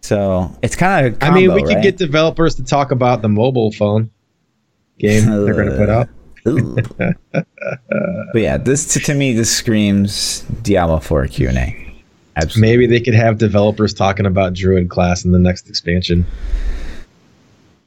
[0.01, 1.22] So it's kind of.
[1.22, 4.11] I mean, we could get developers to talk about the mobile phone
[4.99, 6.09] game they're gonna put out.
[6.45, 12.03] But yeah, this to, to me this screams Diablo 4 Q and A.
[12.36, 12.61] Absolutely.
[12.61, 16.26] Maybe they could have developers talking about Druid class in the next expansion.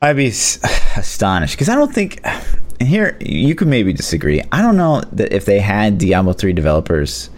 [0.01, 0.28] I'd be
[0.95, 2.20] astonished because I don't think.
[2.80, 4.41] And here you could maybe disagree.
[4.51, 7.30] I don't know that if they had Diablo 3 developers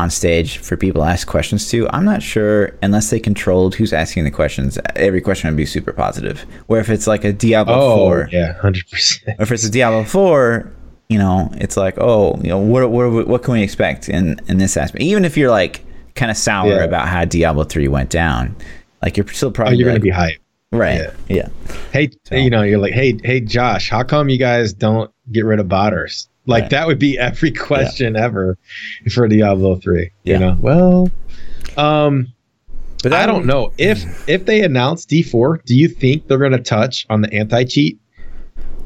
[0.00, 1.88] on stage for people to ask questions to.
[1.90, 4.78] I'm not sure unless they controlled who's asking the questions.
[4.96, 6.40] Every question would be super positive.
[6.66, 9.36] Where if it's like a Diablo Oh, four, yeah, hundred percent.
[9.38, 10.72] if it's a Diablo four,
[11.08, 14.58] you know, it's like, oh, you know, what what what can we expect in in
[14.58, 15.02] this aspect?
[15.02, 15.84] Even if you're like
[16.14, 16.84] kind of sour Yeah.
[16.84, 18.56] about how Diablo three went down,
[19.02, 20.38] like you're still Oh, probably you're gonna be hyped.
[20.72, 21.00] right.
[21.00, 21.10] yeah.
[21.28, 21.48] Yeah.
[21.92, 25.44] Hey, So- you know, you're like, hey, hey, Josh, how come you guys don't get
[25.44, 26.28] rid of botters?
[26.50, 26.70] Like Right.
[26.70, 28.58] that would be every question ever
[29.12, 30.10] for Diablo three.
[30.24, 30.34] Yeah.
[30.34, 31.10] You know, well,
[31.76, 32.26] um,
[33.02, 35.60] But I don't know if if they announce D four.
[35.64, 37.98] Do you think they're gonna touch on the anti cheat?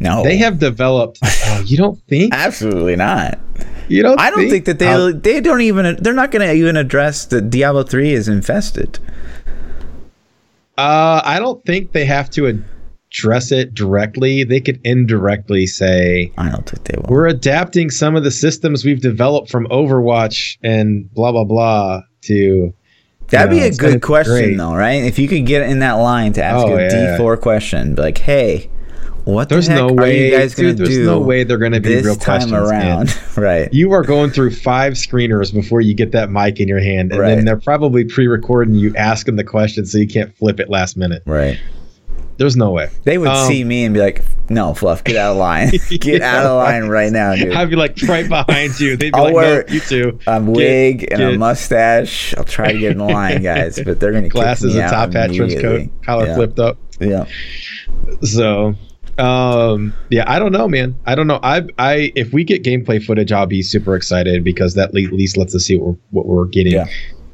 [0.01, 1.19] No, They have developed.
[1.23, 2.35] oh, you don't think?
[2.35, 3.39] absolutely not.
[3.89, 4.19] You don't?
[4.21, 7.27] I don't think that they How- they don't even they're not going to even address
[7.27, 8.99] that Diablo three is infested.
[10.77, 12.47] Uh, I don't think they have to
[13.15, 14.45] address it directly.
[14.45, 17.07] They could indirectly say, I don't think they will.
[17.09, 22.73] "We're adapting some of the systems we've developed from Overwatch and blah blah blah to."
[23.29, 24.57] That'd you know, be a good question great.
[24.59, 25.03] though, right?
[25.03, 27.17] If you could get in that line to ask Oh, a yeah.
[27.17, 28.69] four question, like, hey,
[29.25, 30.87] what There's the heck no are way, you guys going dude.
[30.87, 33.19] There's no way they're going to be real time questions, around?
[33.39, 33.73] right.
[33.73, 37.21] You are going through five screeners before you get that mic in your hand, and
[37.23, 37.35] Right.
[37.37, 41.23] then they're probably pre-recording you asking the question so you can't flip it last minute.
[41.25, 41.59] Right.
[42.37, 42.89] There's no way.
[43.05, 45.71] They would Um, see me and be like, no, Fluff, get out of line.
[45.91, 46.37] get Yeah.
[46.41, 47.55] out of line right now, dude.
[47.55, 48.97] I'd be like right behind you.
[48.97, 50.19] They'd be I'll like, wear no, you too.
[50.27, 52.35] a Get- wig and a mustache.
[52.37, 54.85] I'll try to get in line, guys, but they're going to Glasses, kick me a
[54.87, 56.35] out top hat, trench coat, collar yeah.
[56.35, 56.77] flipped up.
[57.01, 57.27] Yeah.
[58.23, 58.75] So,
[59.19, 60.97] um, yeah, I don't know, man.
[61.07, 61.41] I don't know.
[61.43, 65.37] I, I, if we get gameplay footage, I'll be super excited because that at least
[65.37, 66.73] lets us see what we're, what we're getting.
[66.73, 66.87] Yeah.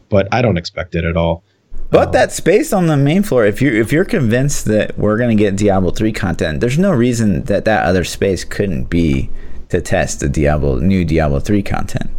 [0.08, 1.44] But I don't expect it at all.
[1.90, 5.18] But Um, that space on the main floor, if you're if you're convinced that we're
[5.18, 9.28] gonna get Diablo three content, there's no reason that that other space couldn't be
[9.70, 12.10] to test the Diablo new Diablo three content.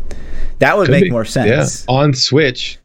[0.59, 1.09] That would make be.
[1.09, 1.85] more sense.
[1.87, 1.93] Yeah.
[1.93, 2.77] On Switch.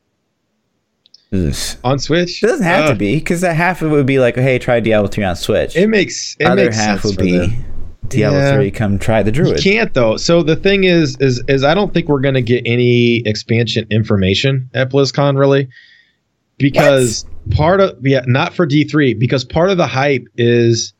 [1.32, 1.54] Ugh.
[1.84, 2.42] On Switch.
[2.42, 4.58] It doesn't have Uh, to be because that half of it would be like, hey,
[4.58, 5.76] try Diablo three on Switch.
[5.76, 7.64] It makes it Other makes half would be them.
[8.08, 8.54] Diablo Yeah.
[8.54, 8.70] three.
[8.70, 9.56] Come try the druid.
[9.64, 10.16] You can't though.
[10.16, 14.70] So the thing is, is, is I don't think we're gonna get any expansion information
[14.74, 15.68] at BlizzCon really,
[16.58, 20.92] because part of yeah, not for D three, because part of the hype is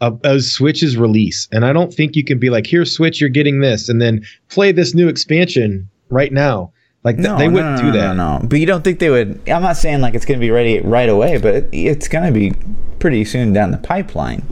[0.00, 3.30] a, a Switch's release, and I don't think you can be like, here, Switch, you're
[3.30, 6.72] getting this, and then play this new expansion right now.
[7.04, 8.16] Like th- No, they wouldn't no, do that.
[8.16, 9.40] No, no, but you don't think they would?
[9.48, 12.26] I'm not saying like it's going to be ready right away, but it, it's going
[12.26, 12.52] to be
[12.98, 14.42] pretty soon down the pipeline.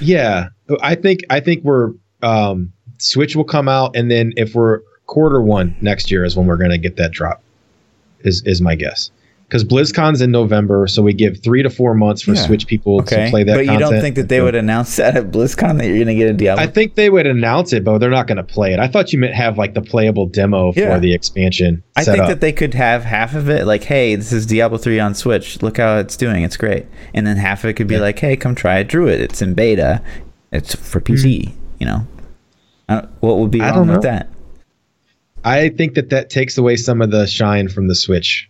[0.00, 0.48] Yeah,
[0.80, 1.92] I think I think we're
[2.22, 6.46] um, Switch will come out, and then if we're quarter one next year is when
[6.46, 7.42] we're gonna get that drop.
[8.20, 9.10] Is is my guess?
[9.48, 12.42] Because BlizzCon's in November, so we give three to four months for Yeah.
[12.46, 13.54] Switch people Okay, to play that.
[13.54, 16.14] but you don't think that they would announce that at BlizzCon that you're going to
[16.16, 16.64] get a Diablo?
[16.64, 18.80] I think they would announce it, but they're not going to play it.
[18.80, 20.94] I thought you meant have like the playable demo Yeah.
[20.94, 21.84] for the expansion.
[21.94, 22.28] I set think up.
[22.30, 25.62] that they could have half of it like, hey, this is Diablo 3 on Switch.
[25.62, 26.42] Look how it's doing.
[26.42, 26.86] It's great.
[27.14, 28.00] And then half of it could be Yeah.
[28.00, 28.88] like, hey, come try it.
[28.88, 29.20] Druid.
[29.20, 30.02] It's in beta.
[30.50, 31.56] It's for PC, hmm.
[31.78, 32.04] you know?
[32.88, 33.60] I what would be.
[33.60, 34.10] I wrong don't with know.
[34.10, 34.28] that?
[35.44, 38.48] I think that that takes away some of the shine from the Switch.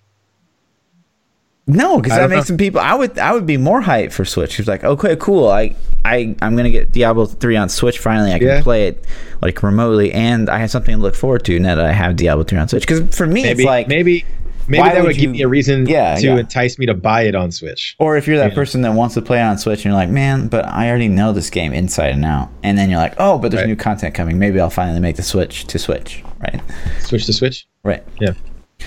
[1.68, 2.44] No, because I that makes know.
[2.44, 2.80] some people.
[2.80, 4.58] I would, I would be more hyped for Switch.
[4.60, 5.48] It's like, okay, cool.
[5.48, 7.98] I, I, I'm gonna get Diablo three on Switch.
[7.98, 8.62] Finally, I can Yeah.
[8.62, 9.04] play it
[9.42, 12.44] like remotely, and I have something to look forward to now that I have Diablo
[12.44, 12.86] three on Switch.
[12.86, 14.24] Because for me, Maybe it's like, maybe
[14.68, 16.36] maybe why that would would give you- me a reason Yeah, to yeah.
[16.38, 17.96] entice me to buy it on Switch.
[17.98, 20.08] Or if you're that person that wants to play it on Switch and you're like,
[20.10, 22.48] man, but I already know this game inside and out.
[22.62, 23.68] And then you're like, oh, but there's Right.
[23.68, 24.38] new content coming.
[24.38, 26.22] Maybe I'll finally make the switch to Switch.
[26.40, 26.60] Right.
[27.00, 27.66] Switch to Switch.
[27.82, 28.04] Right.
[28.20, 28.34] Yeah,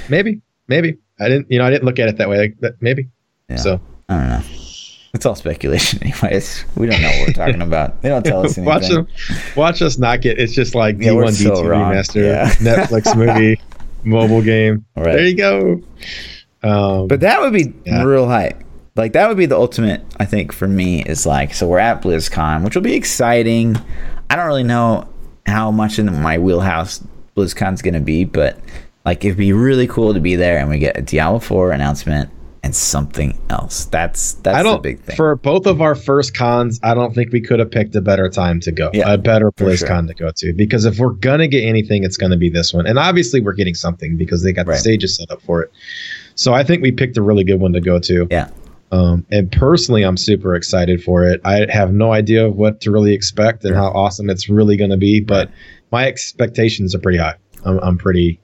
[0.08, 0.98] maybe, maybe.
[1.20, 2.38] I didn't, you know, I didn't look at it that way.
[2.38, 3.08] Like that, maybe.
[3.50, 3.56] Yeah.
[3.58, 4.42] So I don't know.
[5.14, 6.66] It's all speculation, anyways.
[6.76, 8.02] We don't know what we're talking about.
[8.02, 8.66] They don't tell us anything.
[8.66, 9.08] watch them,
[9.56, 10.38] watch us not get.
[10.40, 11.92] It's just like Yeah, D1 D2 wrong.
[11.94, 12.50] remaster, Yeah.
[12.56, 13.60] Netflix movie,
[14.04, 14.86] mobile game.
[14.96, 15.14] Right.
[15.14, 15.82] There you go.
[16.62, 18.04] Um, But that would be Yeah.
[18.04, 18.62] real hype.
[18.96, 22.02] Like that would be the ultimate, I think, for me is like so we're at
[22.02, 23.78] BlizzCon, which will be exciting.
[24.30, 25.08] I don't really know
[25.46, 27.02] how much in my wheelhouse
[27.36, 28.60] BlizzCon's gonna be, but
[29.10, 32.30] like it'd be really cool to be there and we get a Diablo 4 announcement
[32.62, 33.86] and something else.
[33.86, 34.84] That's that's I the don't.
[34.84, 35.16] big thing.
[35.16, 38.30] For both of our first cons, I don't think we could have picked a better
[38.30, 39.88] time to go, Yeah, a better place sure.
[39.88, 40.54] to go to.
[40.54, 43.74] Because if we're gonna get anything, it's gonna be this one, and obviously we're getting
[43.76, 44.76] something because they got Right.
[44.76, 45.72] the stages set up for it.
[46.36, 48.28] So I think we picked a really good one to go to.
[48.30, 48.50] yeah.
[48.92, 51.40] Um, and personally, I'm super excited for it.
[51.46, 54.90] I have no idea of what to really expect and how awesome it's really going
[54.90, 55.50] to be, but
[55.92, 57.36] my expectations are pretty high.
[57.66, 58.40] I'm, I'm pretty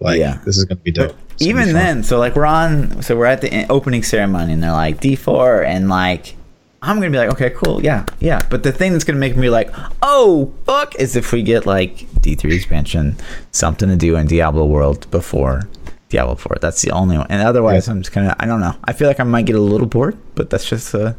[0.00, 0.38] like Yeah.
[0.44, 1.08] this is going to be dope.
[1.08, 4.62] Gonna be Even then, so like we're on, so we're at the opening ceremony, and
[4.62, 6.34] they're like D4, and like
[6.80, 8.40] I'm gonna be like, okay, cool, yeah, yeah.
[8.50, 9.70] But the thing that's gonna make me like,
[10.02, 13.16] oh fuck, is if we get like D3 expansion,
[13.50, 15.68] something to do in Diablo World before
[16.08, 16.56] Diablo 4.
[16.60, 17.26] That's the only one.
[17.30, 17.94] And otherwise, Yeah.
[17.94, 18.74] I'm just kind of, I don't know.
[18.84, 21.14] I feel like I might get a little bored, but that's just, uh,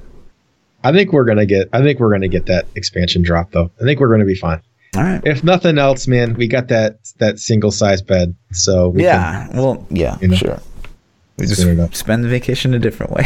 [0.84, 1.68] I think we're gonna get.
[1.74, 3.70] I think we're gonna get that expansion drop though.
[3.82, 4.62] I think we're gonna be fine.
[4.96, 5.22] All right.
[5.26, 9.48] If nothing else, man, we got that that single size bed, so we Yeah.
[9.54, 10.36] Well, yeah, You know?
[10.36, 10.60] sure.
[11.38, 13.26] We just spend the vacation a different way.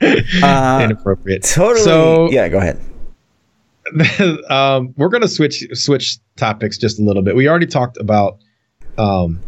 [0.00, 1.42] can, uh, inappropriate.
[1.42, 1.84] totally.
[1.84, 2.80] So yeah, go ahead.
[4.50, 7.36] um, we're gonna switch switch topics just a little bit.
[7.36, 8.38] We already talked about,
[8.98, 9.38] um,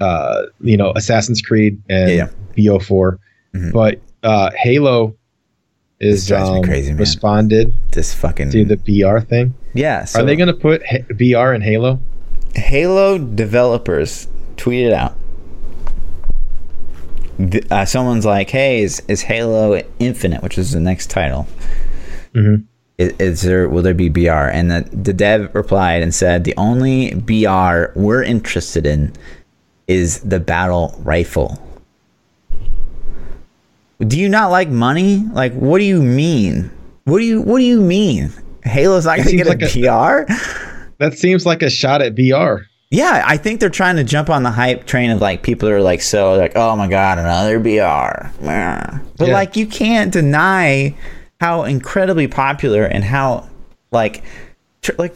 [0.00, 3.18] uh, you know, Assassin's Creed and Yeah, BO4,
[3.54, 3.72] Mhm.
[3.72, 5.16] but uh, Halo
[6.02, 6.98] is drives me um, crazy, man.
[6.98, 8.50] responded This fucking.
[8.50, 9.54] to the BR thing.
[9.74, 10.04] yeah.
[10.04, 12.00] So Are they gonna put H- BR in Halo?
[12.54, 15.16] Halo developers tweeted out.
[17.70, 21.46] Uh, someone's like, "Hey, is, is Halo Infinite, which is the next title?
[22.34, 22.64] Mhm.
[22.98, 26.54] Is, is there will there be BR?" And the, the dev replied and said, "The
[26.56, 29.12] only BR we're interested in
[29.88, 31.58] is the battle rifle."
[34.06, 35.24] Do you not like money?
[35.32, 36.70] Like, what do you mean?
[37.04, 38.30] What do you What do you mean?
[38.64, 40.32] Halo's not going to get a like BR?
[40.98, 42.62] That seems like a shot at BR.
[42.90, 45.80] Yeah, I think they're trying to jump on the hype train of like people are
[45.80, 48.98] like so like oh my god another BR, Meh.
[49.16, 49.32] but Yeah.
[49.34, 50.94] like you can't deny
[51.40, 53.48] how incredibly popular and how
[53.90, 54.22] like
[54.82, 55.14] tr- like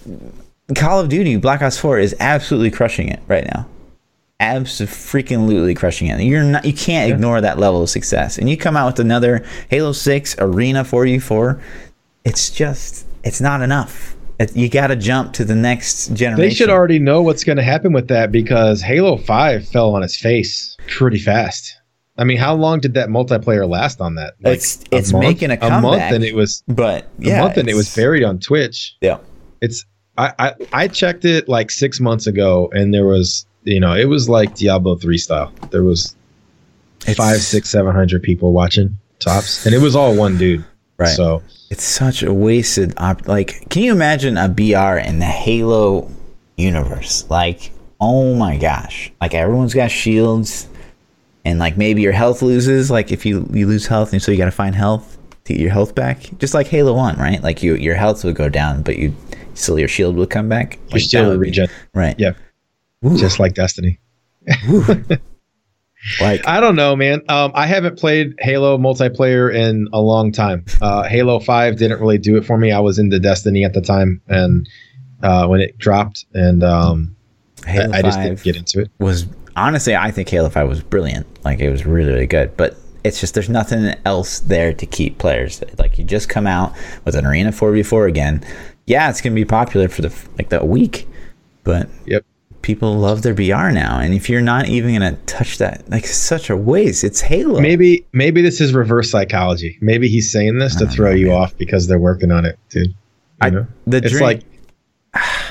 [0.75, 3.67] Call of Duty Black Ops Four is absolutely crushing it right now,
[4.41, 6.21] absolutely crushing it.
[6.23, 9.45] You're not you can't ignore that level of success, and you come out with another
[9.71, 11.61] Halo Six Arena 4v4,
[12.25, 14.15] it's just it's not enough.
[14.39, 16.49] It, you got to jump to the next generation.
[16.49, 20.03] They should already know what's going to happen with that because Halo 5 fell on
[20.03, 21.75] its face pretty fast.
[22.19, 24.35] I mean, how long did that multiplayer last on that?
[24.41, 25.23] it's it's month?
[25.23, 25.79] making a comeback.
[25.79, 28.97] a month, and it was but a month, and it was buried on Twitch.
[29.01, 29.19] yeah.
[29.63, 29.85] It's
[30.19, 34.07] I, I I checked it like six months ago, and there was you know it
[34.07, 35.53] was like Diablo 3 style.
[35.71, 36.15] There was
[37.03, 40.65] It's- five, six, seven hundred people watching tops, and it was all one dude.
[40.99, 41.09] Right.
[41.15, 46.11] So It's such a wasted op- like can you imagine a BR in the Halo
[46.57, 47.25] universe?
[47.29, 49.13] Like, oh my gosh.
[49.21, 50.69] Like everyone's got shields
[51.45, 54.39] and like maybe your health loses, like if you you lose health and so you
[54.39, 56.31] got to find health to get your health back.
[56.39, 57.43] Just like Halo 1, right?
[57.43, 59.15] Like you your health would go down, but you
[59.55, 60.79] still your shield would come back.
[60.93, 62.19] Like, still that a would be- Right.
[62.19, 62.33] Yeah.
[63.05, 63.99] Ooh, just like Destiny.
[66.21, 67.23] like I don't know, man.
[67.29, 70.65] Um, I haven't played Halo multiplayer in a long time.
[70.81, 72.73] Uh, Halo Five didn't really do it for me.
[72.73, 74.69] I was into Destiny at the time, and
[75.23, 77.17] uh, when it dropped, and um,
[77.67, 78.91] I, Halo I just didn't get into it.
[78.99, 79.27] was
[79.57, 81.27] honestly I think Halo 5 was brilliant.
[81.45, 85.19] Like it was really really good, but it's just there's nothing else there to keep
[85.19, 85.63] players.
[85.79, 86.75] Like you just come out
[87.05, 88.45] with an arena 4v4 again.
[88.87, 91.09] Yeah, it's going to be popular for the like the week,
[91.65, 92.25] but Yep.
[92.67, 96.05] People love their BR now and if you're not even going to touch that like
[96.05, 97.05] such a waste.
[97.05, 97.61] It's Halo.
[97.61, 99.79] Maybe maybe this is reverse psychology.
[99.81, 101.37] Maybe he's saying this to throw know, you man.
[101.37, 102.89] off because they're working on it, dude.
[102.89, 102.95] You
[103.41, 103.67] I- know?
[103.87, 104.43] the it's dream- like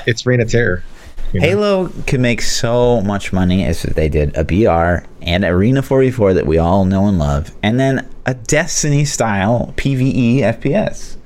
[0.06, 0.84] it's Reign of Terror.
[1.32, 1.46] you know?
[1.46, 6.34] Halo could make so much money as if they did a BR and Arena 44
[6.34, 11.16] that we all know and love, and then a Destiny style PvE FPS.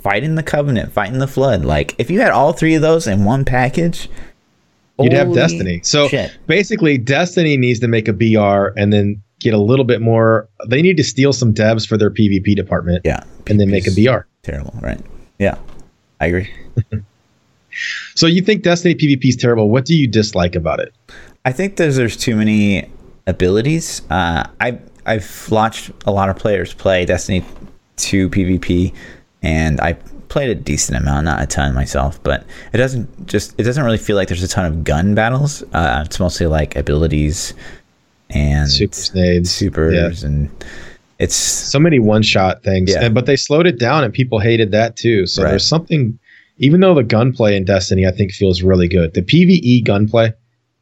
[0.00, 1.62] Fighting the Covenant, fighting the Flood.
[1.64, 4.08] Like, if you had all three of those in one package,
[5.04, 5.80] You'd have Destiny.
[5.82, 6.36] So shit.
[6.46, 10.48] basically, Destiny needs to make a BR and then get a little bit more.
[10.68, 13.22] They need to steal some devs for their PvP department Yeah.
[13.46, 14.26] and then make a BR.
[14.42, 15.00] Terrible, right?
[15.38, 15.56] Yeah.
[16.20, 16.50] I agree.
[18.16, 19.70] So you think Destiny PvP is terrible?
[19.70, 20.92] What do you dislike about it?
[21.44, 22.90] I think there's there's too many
[23.28, 24.02] abilities.
[24.10, 27.44] Uh, I I've watched a lot of players play Destiny
[27.96, 28.92] 2 PvP,
[29.42, 29.96] and I
[30.30, 33.98] played a decent amount, not a ton myself, but it doesn't just it doesn't really
[33.98, 35.62] feel like there's a ton of gun battles.
[35.74, 37.52] Uh, it's mostly like abilities
[38.30, 40.48] and Super Snades, supers, and
[41.18, 43.04] it's So many one-shot things, Yeah.
[43.04, 45.26] and, but they slowed it down, and people hated that too.
[45.26, 45.50] So Right.
[45.50, 46.18] there's something.
[46.62, 49.14] Even though the gunplay in Destiny, I think, feels really good.
[49.14, 50.32] The PVE gunplay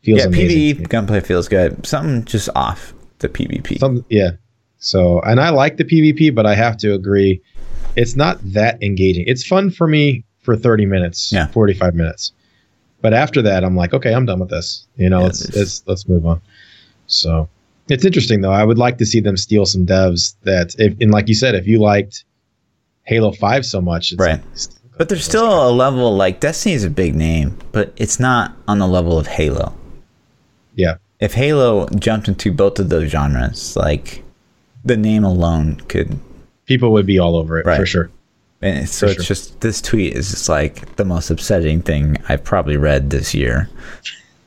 [0.02, 0.76] feels yeah, amazing.
[0.84, 1.86] PvE gunplay feels good.
[1.86, 3.78] Something just off the PvP.
[3.78, 4.32] Some, yeah.
[4.78, 7.40] So, and I like the PvP, but I have to agree,
[7.98, 9.24] it's not that engaging.
[9.26, 11.48] It's fun for me for 30 minutes, Yeah.
[11.48, 12.32] 45 minutes.
[13.02, 14.86] But after that, I'm like, okay, I'm done with this.
[14.96, 16.40] You know, Yeah, let's, let's let's move on.
[17.06, 17.48] So,
[17.88, 18.52] it's interesting though.
[18.52, 21.54] I would like to see them steal some devs that, if, and like you said,
[21.54, 22.24] if you liked
[23.04, 24.40] Halo 5 so much, it's Right.
[24.44, 28.54] like, But there's still a level like Destiny is a big name, but it's not
[28.66, 29.72] on the level of Halo.
[30.74, 34.22] yeah, If Halo jumped into both of those genres, like
[34.84, 36.18] the name alone could
[36.68, 38.10] people would be all over it for sure.
[38.60, 39.34] And so For it's sure.
[39.34, 43.68] just this tweet is just like the most upsetting thing I've probably read this year.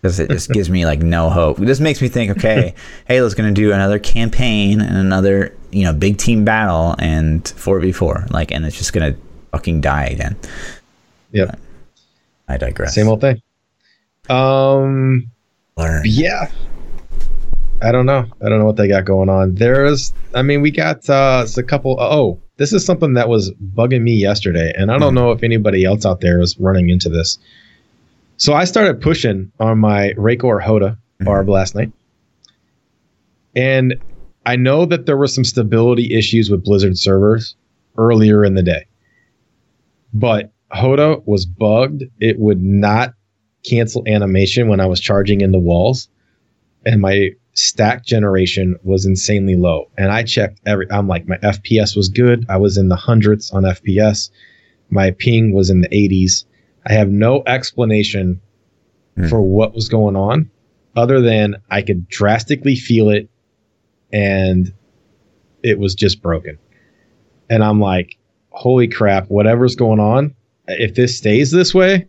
[0.02, 1.58] Because it just gives me like no hope.
[1.58, 2.74] This makes me think, okay,
[3.08, 7.92] Halo's gonna do another campaign and another, you know, big team battle and four v
[7.92, 8.26] four.
[8.32, 9.16] Like and it's just gonna
[9.52, 10.36] fucking die again.
[11.32, 11.60] Yep.
[12.48, 12.96] I digress.
[12.96, 13.42] Same old thing.
[14.30, 15.32] Um.
[15.78, 16.02] Learn.
[16.06, 16.50] Yeah.
[17.82, 18.26] I don't know.
[18.46, 19.56] I don't know what they got going on.
[19.56, 21.98] There's, I mean, we got uh, a couple.
[22.00, 25.16] Oh, this is something that was bugging me yesterday, and I don't Hmm.
[25.16, 27.40] know if anybody else out there is running into this.
[28.38, 31.92] So I started pushing on my Raekor HotA barb last night,
[33.56, 33.96] and
[34.46, 37.56] I know that there were some stability issues with Blizzard servers
[37.98, 38.86] earlier in the day,
[40.14, 42.04] but HotA was bugged.
[42.20, 43.14] It would not
[43.64, 46.10] cancel animation when I was charging into walls,
[46.86, 49.90] and my stack generation was insanely low.
[49.98, 50.90] And I checked every.
[50.92, 52.46] I'm like, my FPS was good.
[52.50, 54.30] I was in the hundreds on FPS.
[54.90, 56.46] My ping was in the 80s.
[56.88, 58.42] I have no explanation
[59.18, 59.28] Hmm.
[59.28, 60.50] for what was going on,
[60.96, 63.30] other than I could drastically feel it,
[64.14, 64.74] and
[65.64, 66.58] it was just broken.
[67.50, 68.18] And I'm like,
[68.52, 69.28] holy crap!
[69.28, 70.34] Whatever's going on,
[70.68, 72.08] if this stays this way,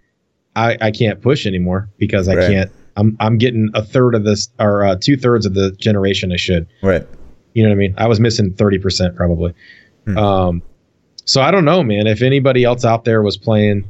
[0.55, 2.51] I, I can't push anymore because I Right.
[2.51, 2.71] can't.
[2.97, 6.37] I'm I'm getting a third of this or uh, two thirds of the generation I
[6.37, 6.67] should.
[6.83, 7.07] Right.
[7.55, 7.95] You know what I mean?
[7.99, 9.55] I was missing thirty percent probably.
[10.07, 10.19] Hmm.
[10.19, 10.63] Um,
[11.25, 12.07] so I don't know, man.
[12.07, 13.89] If anybody else out there was playing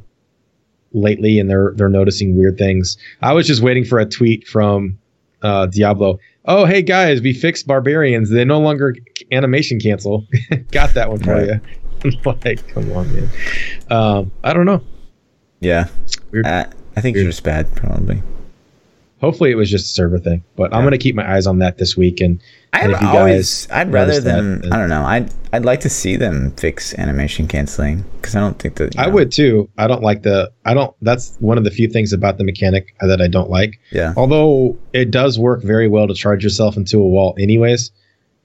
[0.93, 4.97] lately and they're they're noticing weird things, I was just waiting for a tweet from
[5.41, 6.19] uh, Diablo.
[6.45, 8.29] Oh, hey guys, we fixed barbarians.
[8.29, 8.95] They no longer
[9.31, 10.27] animation cancel.
[10.71, 11.47] Got that one for Right.
[11.47, 11.61] you.
[12.43, 13.29] Like, come on, man.
[13.89, 14.81] Um, I don't know.
[15.61, 15.87] Yeah.
[16.31, 16.45] Weird.
[16.45, 16.65] Uh,
[16.97, 17.23] I think Weird.
[17.23, 18.21] you're just bad, probably.
[19.23, 20.43] Hopefully, it was just a server thing.
[20.57, 22.19] But I'm gonna keep my eyes on that this week.
[22.19, 22.41] And
[22.73, 25.03] I'd And if you always, I'd rather notice that, I don't know.
[25.03, 28.99] I'd, I'd like to see them fix animation canceling because I don't think that.
[28.99, 29.69] I know, would too.
[29.77, 30.51] I don't like the.
[30.65, 30.93] I don't.
[31.01, 33.79] That's one of the few things about the mechanic that I don't like.
[33.91, 34.13] Yeah.
[34.17, 37.91] Although it does work very well to charge yourself into a wall, anyways,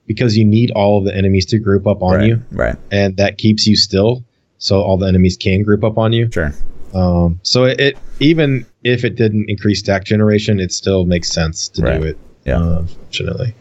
[0.07, 2.77] because you need all of the enemies to group up on right, you, Right.
[2.89, 4.23] and that keeps you still,
[4.59, 6.31] so all the enemies can group up on you.
[6.31, 6.53] Sure.
[6.93, 11.67] Um, so it, it even if it didn't increase stack generation, it still makes sense
[11.69, 12.01] to Right.
[12.01, 12.17] do it.
[12.45, 12.59] Yeah.
[12.61, 13.53] Uh, fortunately,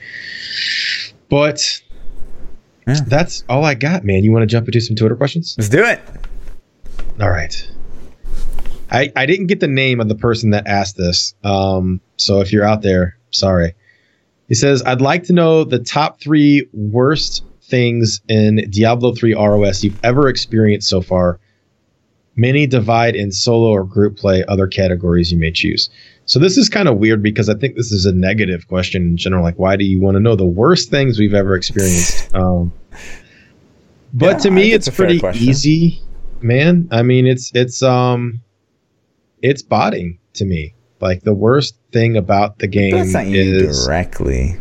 [1.29, 1.61] but
[2.87, 3.01] Yeah.
[3.07, 4.25] that's all I got, man.
[4.25, 5.55] You want to jump into some Twitter questions?
[5.59, 6.01] Let's do it.
[7.21, 7.71] All right.
[8.91, 11.35] I, I didn't get the name of the person that asked this.
[11.45, 13.75] Um, so if you're out there, sorry.
[14.49, 19.85] He says, I'd like to know the top three worst things in Diablo 3 ROS
[19.85, 21.39] you've ever experienced so far.
[22.39, 25.91] Many divide in solo or group play, other categories you may choose.
[26.25, 29.17] So this is kind of weird because I think this is a negative question in
[29.17, 29.43] general.
[29.43, 32.31] Like, why do you want to know the worst things we've ever experienced?
[32.35, 32.73] Um,
[34.15, 36.01] but Yeah, to me, it's it's a fair pretty easy,
[36.41, 36.89] man.
[36.93, 38.41] I mean, it's it's um,
[39.43, 40.75] it's botting to me.
[41.01, 44.57] Like the worst thing about the game That's not you is directly.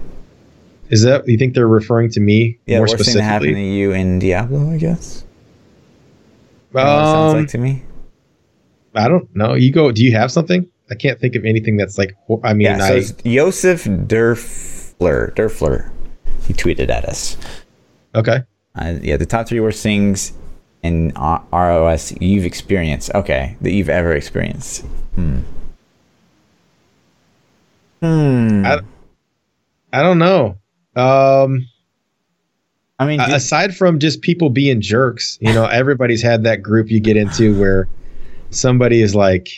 [0.89, 2.77] is that you think they're referring to me Yeah.
[2.79, 5.23] more worst thing that happened to you in Diablo, I guess.
[6.77, 7.83] You know what it sounds Um, like to me.
[8.95, 9.53] I don't know.
[9.53, 9.91] You go.
[9.91, 10.67] Do you have something?
[10.89, 12.15] I can't think of anything that's like.
[12.43, 12.77] I mean, Yeah.
[12.79, 15.33] So I Josef Derfler.
[15.35, 15.91] Derfler.
[16.47, 17.37] He tweeted at us.
[18.15, 18.39] okay.
[18.75, 20.33] Uh, yeah, the top three worst things
[20.83, 23.11] in ROS you've experienced.
[23.15, 24.85] Okay, that you've ever experienced.
[25.15, 25.39] Hmm.
[28.01, 28.63] Hmm.
[28.65, 28.79] I-
[29.93, 30.57] I don't know.
[30.95, 31.67] Um,
[32.99, 36.99] I mean, aside from just people being jerks, you know, everybody's had that group you
[36.99, 37.87] get into where
[38.49, 39.49] somebody is like,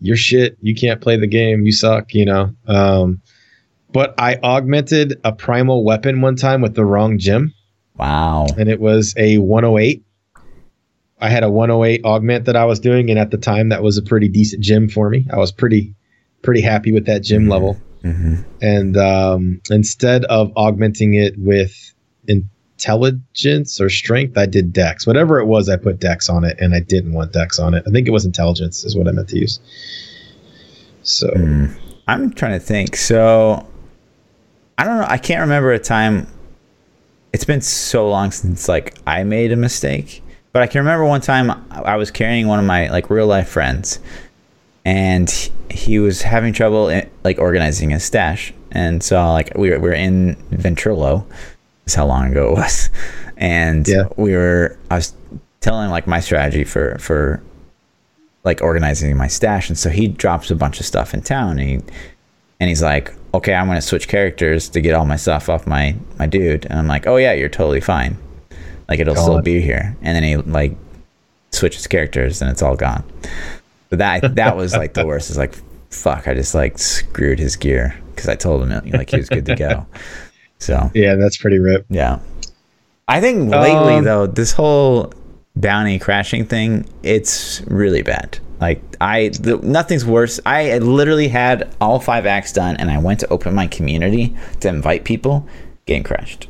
[0.00, 0.56] "You're shit.
[0.60, 1.64] You can't play the game.
[1.64, 2.54] You suck." You know.
[2.66, 3.20] Um,
[3.92, 7.52] but I augmented a primal weapon one time with the wrong gem,
[7.98, 8.46] wow.
[8.58, 10.02] and it was a 108.
[11.20, 13.96] I had a 108 augment that I was doing, and at the time, that was
[13.96, 15.26] a pretty decent gem for me.
[15.32, 15.94] I was pretty,
[16.42, 17.50] pretty happy with that gem Mhm.
[17.50, 21.94] level hmm and um, instead of augmenting it with
[22.82, 25.06] intelligence or strength, I did dex.
[25.06, 27.84] Whatever it was, I put dex on it, and I didn't want dex on it.
[27.86, 29.60] I think it was intelligence, is what I meant to use.
[31.02, 31.66] So Hmm.
[32.08, 32.96] I'm trying to think.
[32.96, 33.66] So,
[34.78, 35.06] I don't know.
[35.08, 36.26] I can't remember a time.
[37.32, 40.22] It's been so long since like I made a mistake,
[40.52, 43.48] but I can remember one time I was carrying one of my like real life
[43.48, 44.00] friends,
[44.84, 45.30] and
[45.70, 49.94] he- was having trouble like organizing his stash, and so like we were, we were
[49.94, 51.24] in Ventrilo.
[51.84, 52.90] That's how long ago it was,
[53.36, 54.08] and Yeah.
[54.16, 54.76] we were.
[54.90, 55.14] I was
[55.60, 57.42] telling like my strategy for for
[58.44, 61.60] like organizing my stash and so he drops a bunch of stuff in town and
[61.60, 61.74] he
[62.58, 65.64] and he's like okay i'm going to switch characters to get all my stuff off
[65.64, 68.16] my my dude and i'm like oh yeah you're totally fine
[68.88, 70.74] like it'll still be here and then he like
[71.52, 73.04] switches characters, and it's all gone.
[73.90, 75.30] But that that was like the worst.
[75.30, 75.54] Is like,
[75.90, 79.46] fuck, I just like screwed his gear because I told him like he was good
[79.46, 79.86] to go.
[80.62, 81.84] So Yeah, that's pretty rip.
[81.90, 82.18] yeah.
[83.08, 85.12] I think lately Um, though, this whole
[85.56, 88.38] bounty crashing thing, it's really bad.
[88.60, 90.38] Like I, the, nothing's worse.
[90.46, 94.68] I literally had all five acts done, and I went to open my community to
[94.68, 95.46] invite people,
[95.84, 96.48] getting crashed.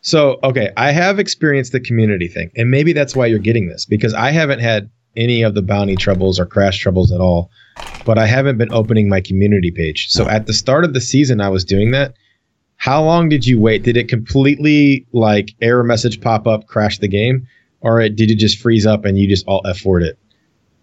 [0.00, 3.84] So, okay, I have experienced the community thing, and maybe that's why you're getting this
[3.84, 7.50] because I haven't had any of the bounty troubles or crash troubles at all,
[8.06, 10.08] but I haven't been opening my community page.
[10.08, 12.14] So, at the start of the season, I was doing that.
[12.82, 13.84] How long did you wait?
[13.84, 17.46] Did it completely like error message pop up, crash the game,
[17.80, 20.18] or it, did it just freeze up and you just all F word it?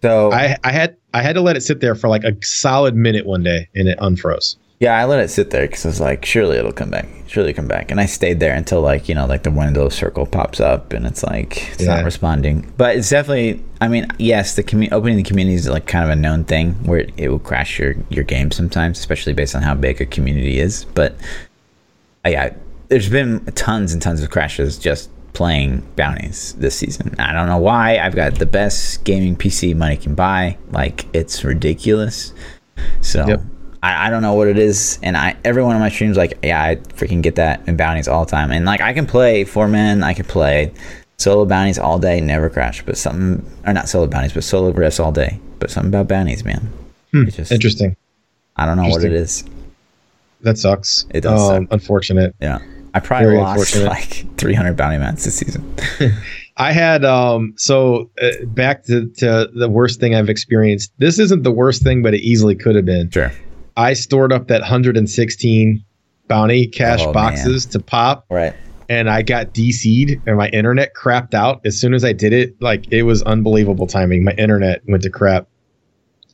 [0.00, 2.94] So I, I had I had to let it sit there for like a solid
[2.96, 4.56] minute one day, and it unfroze.
[4.78, 7.52] yeah, I let it sit there because I was like, surely it'll come back, surely
[7.52, 10.58] come back, and I stayed there until like you know like the window circle pops
[10.58, 11.96] up and it's like it's Yeah.
[11.96, 12.72] not responding.
[12.78, 16.10] But it's definitely, I mean, yes, the commu- opening the community is like kind of
[16.10, 19.60] a known thing where it, it will crash your your game sometimes, especially based on
[19.60, 20.86] how big a community is.
[20.94, 21.14] But
[22.26, 22.54] yeah,
[22.88, 27.14] there's been tons and tons of crashes just playing bounties this season.
[27.18, 27.98] I don't know why.
[27.98, 30.58] I've got the best gaming PC money can buy.
[30.70, 32.32] Like it's ridiculous.
[33.00, 33.42] So Yep.
[33.82, 34.98] I, I don't know what it is.
[35.02, 38.08] And I every one of my streams like yeah I freaking get that in bounties
[38.08, 38.50] all the time.
[38.50, 40.02] And like I can play four men.
[40.02, 40.72] I can play
[41.18, 42.84] solo bounties all day, never crash.
[42.84, 45.40] But something or not solo bounties, but solo rifts all day.
[45.58, 46.70] But something about bounties, man.
[47.12, 47.28] Hmm.
[47.28, 47.96] It just Interesting.
[48.56, 49.44] I don't know what it is.
[50.42, 51.06] That sucks.
[51.10, 51.72] It does Um, suck.
[51.72, 52.34] Unfortunate.
[52.40, 52.58] Yeah.
[52.94, 55.74] I probably Very lost like 300 bounty mats this season.
[56.56, 60.92] I had um so uh, back to, to the worst thing I've experienced.
[60.98, 63.10] This isn't the worst thing, but it easily could have been.
[63.10, 63.30] Sure.
[63.76, 65.84] I stored up that 116
[66.28, 68.52] bounty cache Oh, boxes to pop, Right.
[68.88, 72.60] and I got DC'd, and my internet crapped out as soon as I did it.
[72.60, 74.24] Like it was unbelievable timing.
[74.24, 75.46] My internet went to crap.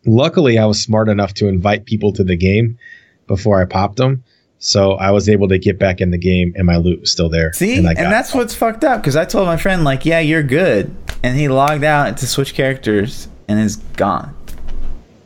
[0.07, 2.79] Luckily, I was smart enough to invite people to the game
[3.27, 4.25] before I popped them.
[4.59, 7.29] So I was able to get back in the game, and my loot was still
[7.29, 7.53] there.
[7.53, 10.07] See, and, and, I got that's what's fucked up because I told my friend like,
[10.07, 14.35] "Yeah, you're good," and he logged out to switch characters and is gone.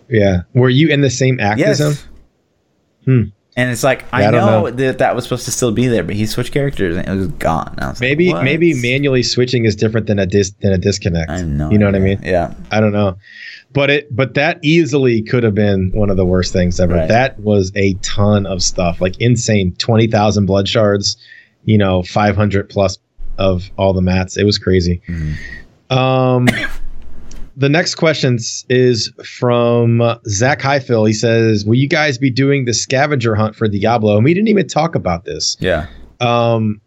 [0.09, 0.43] Yeah.
[0.55, 1.89] Were you in the same act as him?
[1.91, 2.07] Yes.
[3.05, 3.23] Hmm.
[3.57, 4.71] And it's like I Yeah, I know, know.
[4.71, 7.27] that that was supposed to still be there, but he switched characters and it was
[7.29, 7.75] gone.
[7.81, 11.31] Was Maybe "What?" maybe manually switching is different than a dis than a disconnect.
[11.31, 12.21] I no you know what I mean?
[12.23, 12.55] Yeah.
[12.71, 13.17] I don't know.
[13.73, 16.95] But it but that easily could have been one of the worst things ever.
[16.95, 17.09] Right.
[17.09, 19.01] That was a ton of stuff.
[19.01, 19.75] Like insane.
[19.79, 21.17] Twenty thousand blood shards,
[21.65, 22.99] you know, five hundred plus
[23.37, 24.37] of all the mats.
[24.37, 25.03] It was crazy.
[25.09, 25.35] Mhm.
[25.95, 26.47] Um
[27.57, 28.39] the next question
[28.69, 31.05] is from Zach Highfill.
[31.05, 34.17] He says, Will you guys be doing the scavenger hunt for Diablo?
[34.17, 35.87] And we didn't even talk about this Yeah.
[36.21, 36.81] um,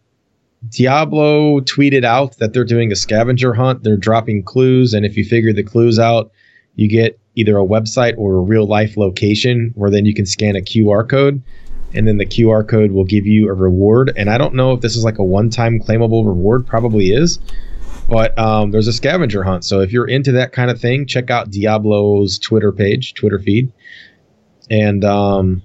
[0.70, 3.82] Diablo tweeted out that they're doing a scavenger hunt.
[3.82, 6.30] They're dropping clues, and if you figure the clues out,
[6.76, 10.56] you get either a website or a real life location where then you can scan
[10.56, 11.42] a QR code,
[11.92, 14.12] and then the QR code will give you a reward.
[14.16, 17.38] And I don't know if this is like a one time claimable reward, probably is.
[18.08, 19.64] But um, there's a scavenger hunt.
[19.64, 23.72] So if you're into that kind of thing, check out Diablo's Twitter page, Twitter feed,
[24.70, 25.62] and um,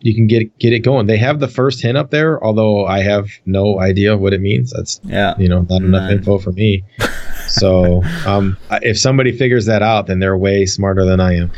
[0.00, 1.06] you can get get it going.
[1.06, 4.72] They have the first hint up there, although I have no idea what it means.
[4.72, 5.34] That's Yeah.
[5.38, 6.84] you know not enough info for me.
[7.48, 11.50] so um, if somebody figures that out, then they're way smarter than I am.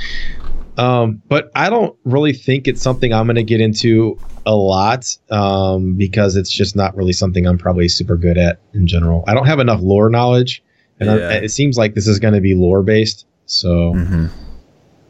[0.79, 4.17] Um, but I don't really think it's something I'm going to get into
[4.49, 8.87] a lot um, because it's just not really something I'm probably super good at in
[8.87, 9.23] general.
[9.29, 10.63] I don't have enough lore knowledge,
[10.99, 11.33] and Yeah.
[11.35, 13.27] it seems like this is going to be lore based.
[13.47, 14.27] So hmm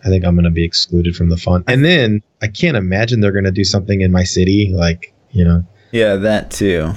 [0.05, 1.65] I think I'm going to be excluded from the fun.
[1.67, 5.45] And then I can't imagine they're going to do something in my city, like you
[5.45, 5.65] know.
[5.93, 6.93] Yeah, that too.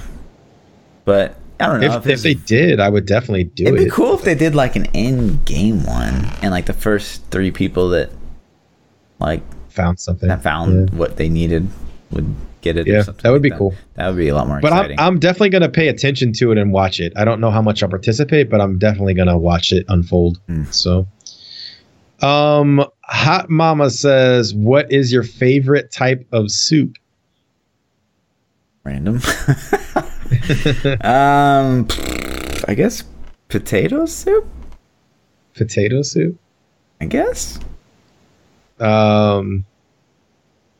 [1.04, 3.84] But I don't know If, if, if they did, I would definitely do It'd it.
[3.84, 7.88] be cool if they did like an in-game one, and like the first three people
[7.90, 8.10] that
[9.20, 10.28] like Found something.
[10.28, 11.66] that found what they needed
[12.12, 12.88] would get it.
[12.88, 13.74] or Yeah, something that would like be cool.
[13.94, 14.94] That would be a lot more But I'm.
[14.98, 17.12] I'm definitely going to pay attention to it and watch it.
[17.16, 20.40] I don't know how much I'll participate, but I'm definitely going to watch it unfold.
[20.48, 20.72] Mm.
[20.72, 21.06] So,
[22.26, 26.96] um, Hot Mama says, "What is your favorite type of soup?"
[28.84, 29.20] Random.
[31.02, 31.86] um,
[32.66, 33.04] I guess
[33.48, 34.46] potato soup.
[35.54, 36.38] Potato soup.
[37.00, 37.58] I guess.
[38.80, 39.64] Um,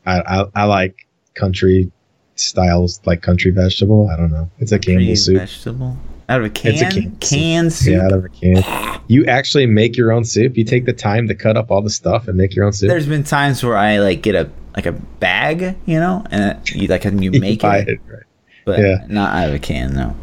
[0.05, 1.91] I, I I like country
[2.35, 4.09] styles, like country vegetable.
[4.09, 4.49] I don't know.
[4.59, 5.37] It's a Campbell Green soup.
[5.37, 5.97] vegetable
[6.29, 6.73] out of a can.
[6.73, 7.93] It's a can- can soup.
[7.93, 9.01] Yeah, out of a can.
[9.07, 10.57] You actually make your own soup.
[10.57, 12.89] You take the time to cut up all the stuff and make your own soup.
[12.89, 16.87] There's been times where I like get a like a bag, you know, and you
[16.87, 17.99] like and you make buy it, it.
[18.07, 18.23] Right.
[18.65, 19.05] but yeah.
[19.07, 19.93] not out of a can.
[19.93, 20.15] No.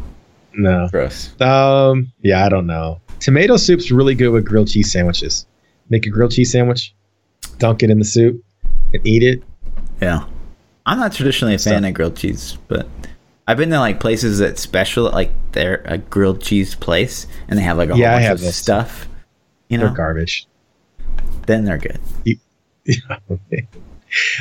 [0.53, 0.89] No.
[0.91, 1.39] Gross.
[1.39, 2.11] Um.
[2.21, 2.99] Yeah, I don't know.
[3.19, 5.45] Tomato soup's really good with grilled cheese sandwiches.
[5.89, 6.93] Make a grilled cheese sandwich,
[7.59, 8.43] dunk it in the soup,
[8.93, 9.43] and eat it.
[10.01, 10.25] Yeah.
[10.85, 12.87] I'm not traditionally a fan So- of grilled cheese, but
[13.47, 17.63] I've been to like places that special like they're a grilled cheese place and they
[17.63, 18.55] have like a Yeah, whole bunch of those.
[18.55, 19.07] stuff.
[19.69, 20.47] You know, They're garbage.
[21.47, 21.99] then they're good.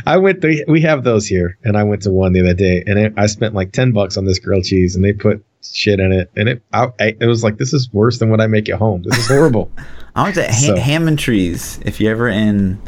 [0.06, 0.42] I went.
[0.42, 3.12] To, we have those here, and I went to one the other day, and it,
[3.16, 6.28] I spent like ten bucks on this grilled cheese, and they put shit in it,
[6.36, 6.62] and it.
[6.72, 9.02] I, I, it was like this is worse than what I make at home.
[9.02, 9.70] This is horrible.
[10.16, 11.78] I went to ha- So- Hammontree's.
[11.84, 12.80] If you're ever in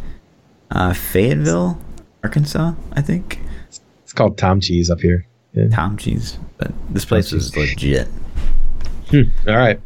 [0.72, 1.80] uh, Fayetteville,
[2.22, 3.40] Arkansas, I think
[4.02, 5.26] it's called Tom Cheese up here.
[5.54, 5.68] Yeah.
[5.68, 8.08] Tom Cheese, but this place Tom was legit.
[9.10, 9.78] Hmm, all right.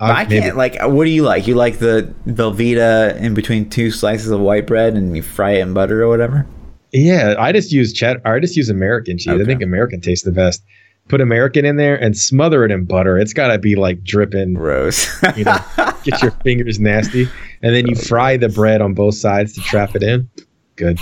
[0.00, 0.76] Uh, but I can't like.
[0.82, 1.46] What do you like?
[1.46, 5.60] You like the Velveeta in between two slices of white bread, and you fry it
[5.60, 6.46] in butter or whatever.
[6.92, 8.20] Yeah, I just use cheddar.
[8.26, 9.28] I just use American cheese.
[9.34, 9.42] Okay.
[9.42, 10.62] I think American tastes the best.
[11.08, 13.18] Put American in there and smother it in butter.
[13.18, 14.54] It's got to be like dripping.
[14.54, 15.08] Gross.
[15.36, 15.58] You know,
[16.04, 17.28] get your fingers nasty,
[17.62, 20.28] and then you fry the bread on both sides to trap it in.
[20.76, 20.98] Good.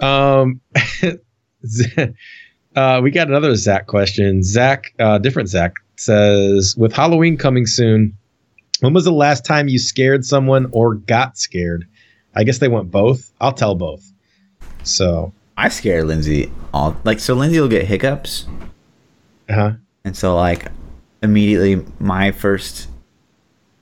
[0.00, 0.60] Um,
[2.76, 4.42] uh, we got another Zach question.
[4.42, 8.16] Zach, uh, different Zach says, with Halloween coming soon,
[8.80, 11.86] when was the last time you scared someone or got scared?
[12.34, 13.32] I guess they went both.
[13.40, 14.04] I'll tell both.
[14.82, 17.34] So, I scare Lindsay all like so.
[17.34, 18.46] Lindsay will get hiccups,
[19.48, 19.72] uh-huh.
[20.04, 20.66] and so like
[21.22, 22.88] immediately my first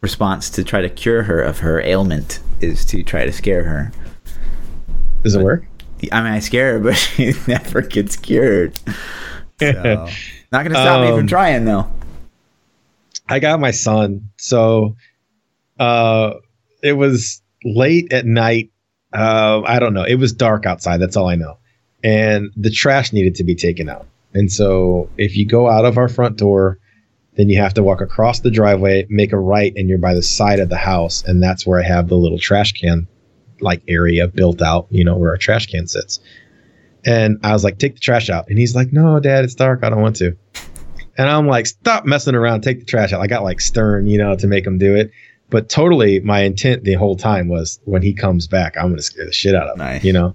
[0.02, 3.92] response to try to cure her of her ailment is to try to scare her.
[5.22, 5.64] does it work?
[6.10, 8.76] I mean, I scare her, but she never gets cured.
[9.60, 9.72] So,
[10.52, 11.86] not gonna stop me from Um, trying though.
[13.28, 14.30] I got my son.
[14.36, 14.96] So
[15.78, 16.34] uh
[16.82, 18.70] it was late at night.
[19.12, 20.04] Uh I don't know.
[20.04, 21.58] It was dark outside, that's all I know.
[22.02, 24.06] And the trash needed to be taken out.
[24.34, 26.78] And so if you go out of our front door,
[27.36, 30.22] then you have to walk across the driveway, make a right, and you're by the
[30.22, 31.22] side of the house.
[31.24, 33.06] And that's where I have the little trash can
[33.62, 36.20] like area built out, you know, where our trash can sits.
[37.04, 38.48] And I was like, take the trash out.
[38.48, 39.80] And he's like, no, dad, it's dark.
[39.82, 40.36] I don't want to.
[41.18, 43.20] And I'm like, stop messing around, take the trash out.
[43.20, 45.10] I got like stern, you know, to make him do it.
[45.50, 49.02] But totally, my intent the whole time was when he comes back, I'm going to
[49.02, 50.04] scare the shit out of him, Nice.
[50.04, 50.34] you know?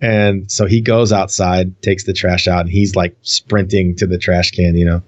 [0.00, 4.16] And so he goes outside, takes the trash out, and he's like sprinting to the
[4.16, 5.02] trash can, you know?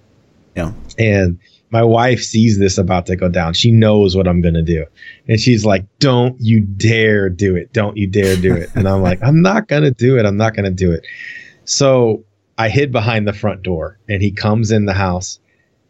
[0.57, 0.73] Yeah.
[0.99, 1.39] And
[1.71, 3.55] my wife sees this about to go down.
[3.55, 4.85] She knows what I'm going to do.
[5.29, 7.73] And she's like, don't you dare do it.
[7.73, 8.71] Don't you dare do it.
[8.75, 10.27] And I'm like, I'm not going to do it.
[10.27, 11.07] I'm not going to do it.
[11.65, 12.25] So
[12.59, 15.39] I hid behind the front door and he comes in the house.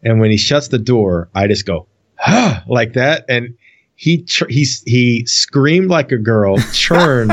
[0.03, 1.87] And when he shuts the door, I just go,
[2.27, 3.25] ah, like that.
[3.29, 3.57] And
[3.97, 7.33] he, tr- he, he screamed like a girl, churned,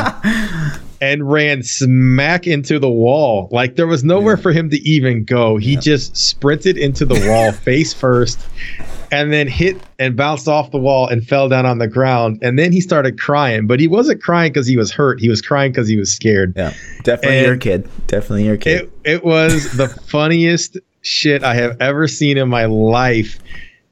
[1.01, 3.47] and ran smack into the wall.
[3.51, 5.57] Like there was nowhere for him to even go.
[5.57, 5.79] He Yeah.
[5.79, 8.39] just sprinted into the wall face first
[9.11, 12.39] and then hit and bounced off the wall and fell down on the ground.
[12.41, 15.19] And then he started crying, but he wasn't crying because he was hurt.
[15.19, 16.53] He was crying because he was scared.
[16.57, 16.73] Yeah,
[17.03, 17.89] definitely And- your kid.
[18.07, 18.81] Definitely your kid.
[19.03, 23.39] It, it was the funniest shit I have ever seen in my life.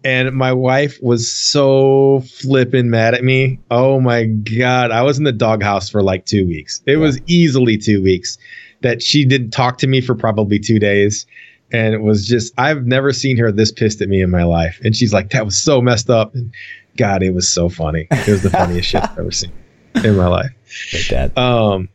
[0.06, 3.60] And my wife was so flippin' mad at me.
[3.72, 4.92] Oh my God.
[4.92, 6.82] I was in the doghouse for like two weeks.
[6.86, 8.38] It was easily two weeks
[8.82, 11.26] that she didn't talk to me for probably two days.
[11.72, 14.80] And it was just, I've never seen her this pissed at me in my life.
[14.84, 16.36] And she's like, that was so messed up.
[16.36, 16.54] And
[16.98, 18.08] God, it was so funny.
[18.12, 19.52] It was the funniest shit I've ever seen
[20.04, 20.52] in my life.
[20.92, 21.38] Good dad.
[21.38, 21.90] Um,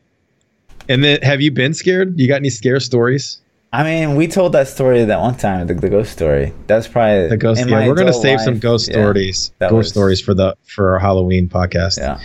[0.88, 2.18] and then have you been scared?
[2.18, 3.40] You got any scare stories?
[3.72, 6.52] I mean, we told that story that one time, the, the ghost story.
[6.66, 7.64] That's probably The ghost.
[7.66, 9.52] Yeah, we're gonna save some ghost yeah, stories.
[9.60, 11.98] Ghost was- stories for the for our Halloween podcast.
[11.98, 12.20] Yeah.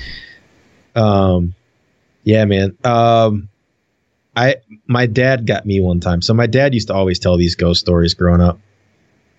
[0.95, 1.53] Um,
[2.23, 2.75] yeah, man.
[2.83, 3.49] Um,
[4.35, 4.55] I
[4.87, 6.21] my dad got me one time.
[6.21, 8.59] So my dad used to always tell these ghost stories growing up,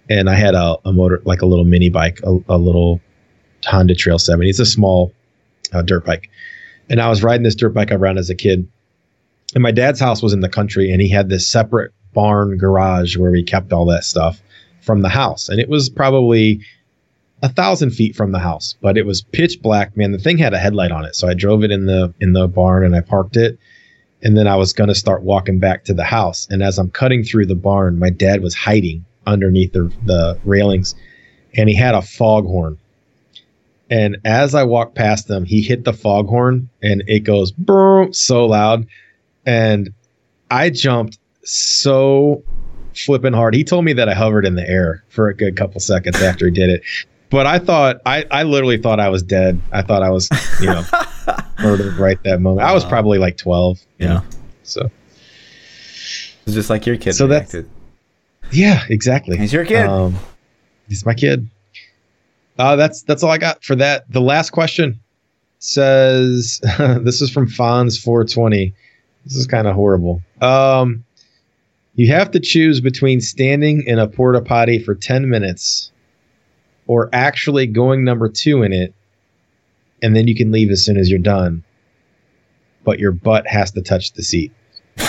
[0.09, 3.01] and I had a, a motor like a little mini bike, a, a little
[3.65, 4.49] Honda Trail 70.
[4.49, 5.13] It's a small
[5.73, 6.31] uh, dirt bike,
[6.89, 8.69] and I was riding this dirt bike around as a kid.
[9.55, 13.19] And my dad's house was in the country, and he had this separate barn garage
[13.19, 14.43] where we kept all that stuff
[14.81, 16.61] from the house, and it was probably
[17.43, 19.95] a thousand feet from the house, but it was pitch black.
[19.97, 22.33] Man, the thing had a headlight on it, so I drove it in the in
[22.33, 23.59] the barn and I parked it,
[24.23, 26.49] and then I was gonna start walking back to the house.
[26.51, 30.95] And as I'm cutting through the barn, my dad was hiding underneath the the railings,
[31.55, 32.79] and he had a foghorn.
[33.91, 38.47] And as I walked past him, he hit the foghorn, and it goes boom so
[38.47, 38.87] loud,
[39.45, 39.93] and
[40.51, 41.19] I jumped
[41.51, 42.43] so
[42.95, 43.55] flipping hard.
[43.55, 46.47] He told me that I hovered in the air for a good couple seconds after
[46.47, 46.83] he did it.
[47.31, 49.61] But I thought I, I literally thought I was dead.
[49.73, 50.29] I thought I was,
[50.61, 50.85] you know,
[51.61, 52.67] murdered right that moment.
[52.67, 53.79] I was probably like 12.
[53.99, 54.15] you Yeah.
[54.15, 54.23] know,
[54.63, 54.91] So
[56.47, 57.71] It's just like your kid So that's- reacted.
[58.53, 59.37] yeah, exactly.
[59.37, 59.87] He's your kid.
[59.87, 60.17] Um,
[60.89, 61.49] He's my kid.
[62.59, 64.11] Uh, that's that's all I got for that.
[64.11, 65.01] The last question
[65.59, 68.73] says this is from Fonz 420.
[69.25, 70.23] This is kind of horrible.
[70.41, 71.05] Um,
[71.97, 75.91] you have to choose between standing in a porta potty for 10 minutes
[76.87, 78.95] or actually going number two in it,
[80.03, 81.65] and then you can leave as soon as you're done.
[82.85, 84.53] But your butt has to touch the seat.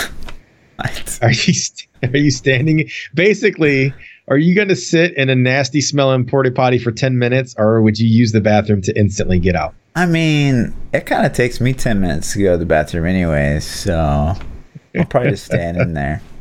[1.20, 2.88] Are you st- are you standing?
[3.12, 3.92] Basically,
[4.28, 7.82] are you going to sit in a nasty smelling porta potty for ten minutes, or
[7.82, 9.74] would you use the bathroom to instantly get out?
[9.96, 13.64] I mean, it kind of takes me 10 minutes to go to the bathroom anyways,
[13.64, 16.22] so I'll probably just stand in there.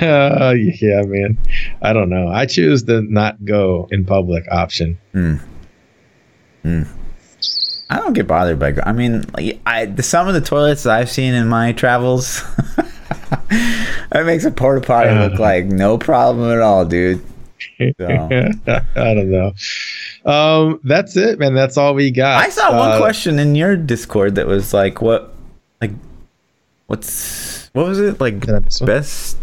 [0.00, 1.38] Uh, yeah, man.
[1.82, 2.28] I don't know.
[2.28, 4.98] I choose the not go in public option.
[5.12, 5.36] Hmm.
[6.62, 6.82] Hmm.
[7.88, 8.74] I don't get bothered by.
[8.84, 12.42] I mean, like, I the some of the toilets that I've seen in my travels,
[14.10, 15.42] that makes a porta potty look Uh.
[15.42, 17.24] like no problem at all, dude.
[17.78, 18.06] So.
[18.06, 19.52] I don't know.
[20.24, 21.54] Um, that's it, man.
[21.54, 22.44] That's all we got.
[22.44, 25.32] I saw one Uh, question in your Discord that was like, "What,
[25.80, 25.92] like,
[26.86, 28.40] what's what was it like?
[28.40, 28.86] Did I miss one?
[28.88, 29.36] Best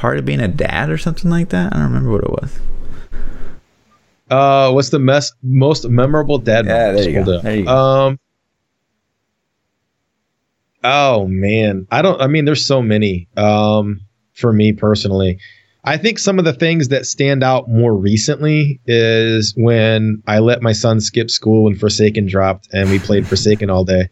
[0.00, 1.74] part of being a dad or something like that?
[1.74, 2.58] I don't remember what it was.
[4.30, 6.64] Uh, what's the mess, most memorable dad?
[6.64, 7.40] Yeah, there you go.
[7.40, 7.76] There you go.
[7.76, 8.20] Um.
[10.82, 12.18] Oh man, I don't.
[12.18, 13.28] I mean, there's so many.
[13.36, 14.00] Um,
[14.32, 15.38] for me personally,
[15.84, 20.62] I think some of the things that stand out more recently is when I let
[20.62, 24.08] my son skip school when Forsaken dropped, and we played Forsaken all day,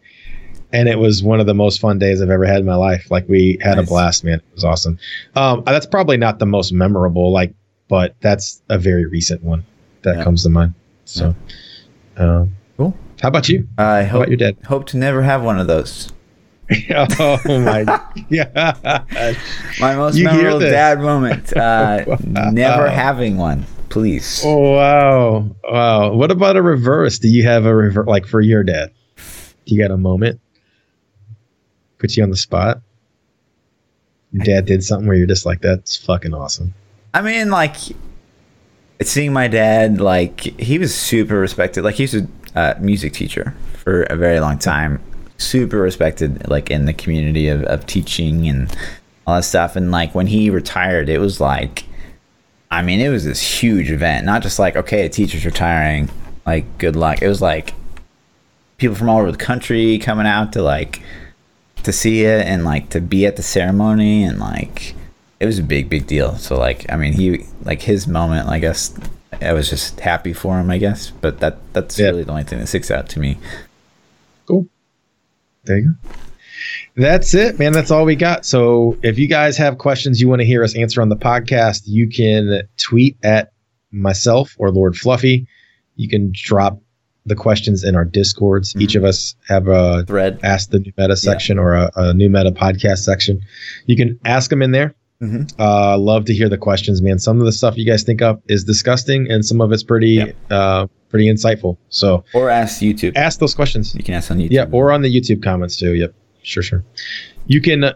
[0.73, 3.09] and it was one of the most fun days I've ever had in my life.
[3.11, 3.87] Like we had Nice.
[3.87, 4.39] a blast, man.
[4.39, 4.97] It was awesome.
[5.35, 7.53] Um, that's probably not the most memorable, like,
[7.87, 9.65] but that's a very recent one
[10.03, 10.23] that Yeah.
[10.23, 10.73] comes to mind.
[11.05, 11.35] So,
[12.17, 12.95] um, Cool.
[13.21, 13.67] How about you?
[13.77, 14.57] I How hope about your dad?
[14.65, 16.11] hope to never have one of those.
[17.19, 17.83] oh my
[18.29, 19.03] yeah.
[19.79, 21.51] My most You memorable dad moment.
[21.57, 22.17] Uh, Wow.
[22.51, 24.41] never having one, please.
[24.45, 25.55] Oh wow.
[25.63, 26.13] Wow.
[26.13, 27.17] What about a reverse?
[27.19, 28.91] Do you have a reverse like for your dad?
[29.65, 30.39] Do you got a moment?
[31.99, 32.81] Put you on the spot?
[34.31, 36.73] Your dad did something where you're just like, that's fucking awesome.
[37.13, 37.75] I mean, like,
[39.01, 41.83] seeing my dad, like, he was super respected.
[41.83, 45.01] Like, he was a uh, music teacher for a very long time.
[45.37, 48.75] Super respected, like, in the community of, of teaching and
[49.25, 49.75] all that stuff.
[49.75, 51.85] And, like, when he retired, it was like,
[52.71, 54.25] I mean, it was this huge event.
[54.25, 56.09] Not just like, okay, a teacher's retiring,
[56.45, 57.21] like, good luck.
[57.21, 57.73] It was like
[58.77, 61.01] people from all over the country coming out to, like,
[61.83, 64.95] to see it and, like, to be at the ceremony and, like,
[65.39, 68.59] it was a big big deal so like i mean he like his moment i
[68.59, 68.93] guess
[69.41, 72.07] i was just happy for him i guess but that that's Yeah.
[72.07, 73.37] really the only thing that sticks out to me
[74.45, 74.67] Cool.
[75.63, 76.09] There you go.
[76.97, 77.71] That's it, man.
[77.71, 78.45] That's all we got.
[78.45, 81.83] So if you guys have questions you want to hear us answer on the podcast,
[81.85, 83.53] you can tweet at
[83.91, 85.47] myself or Lord Fluffy.
[85.95, 86.81] You can drop
[87.25, 88.73] the questions in our discords.
[88.79, 92.29] Each of us have a thread ask the new meta section or a, a new
[92.29, 93.41] meta podcast section.
[93.85, 94.95] You can ask them in there.
[95.21, 95.51] Mhm.
[95.59, 97.19] Uh, love to hear the questions, man.
[97.19, 100.11] Some of the stuff you guys think up is disgusting, and some of it's pretty,
[100.11, 100.35] Yep.
[100.49, 101.75] uh, pretty insightful.
[101.89, 103.93] So or ask youtube ask those questions.
[103.95, 105.93] you can ask on youtube Yeah, or on the YouTube comments too.
[105.95, 106.13] Yep,
[106.43, 106.83] sure, sure.
[107.47, 107.93] You can uh,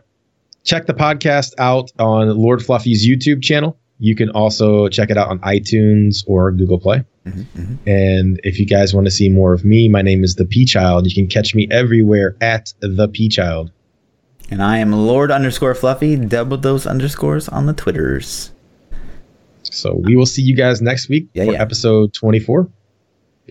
[0.66, 3.78] check the podcast out on Lord Fluffy's YouTube channel.
[4.00, 7.06] You can also check it out on iTunes or Google Play.
[7.26, 7.78] Mhm, mhm.
[7.88, 11.06] And if you guys want to see more of me, my name is ThaPchild.
[11.08, 13.70] You can catch me everywhere at ThaPchild.
[14.52, 18.52] and i am lord underscore fluffy double those underscores on the twitters
[19.64, 21.62] So we will see you guys next week Yeah, for yeah.
[21.62, 22.68] episode 24.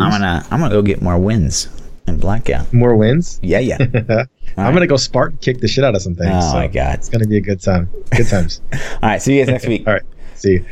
[0.01, 1.69] i'm gonna i'm gonna go get more wins
[2.07, 3.41] in blackout More wins.
[3.43, 3.79] yeah yeah
[4.59, 6.31] I'm gonna go spark kick the shit out of some things.
[6.35, 7.89] oh so my god It's gonna be a good time.
[8.15, 8.61] Good times.
[8.73, 10.03] all right see you guys next week All right.
[10.35, 10.65] See you.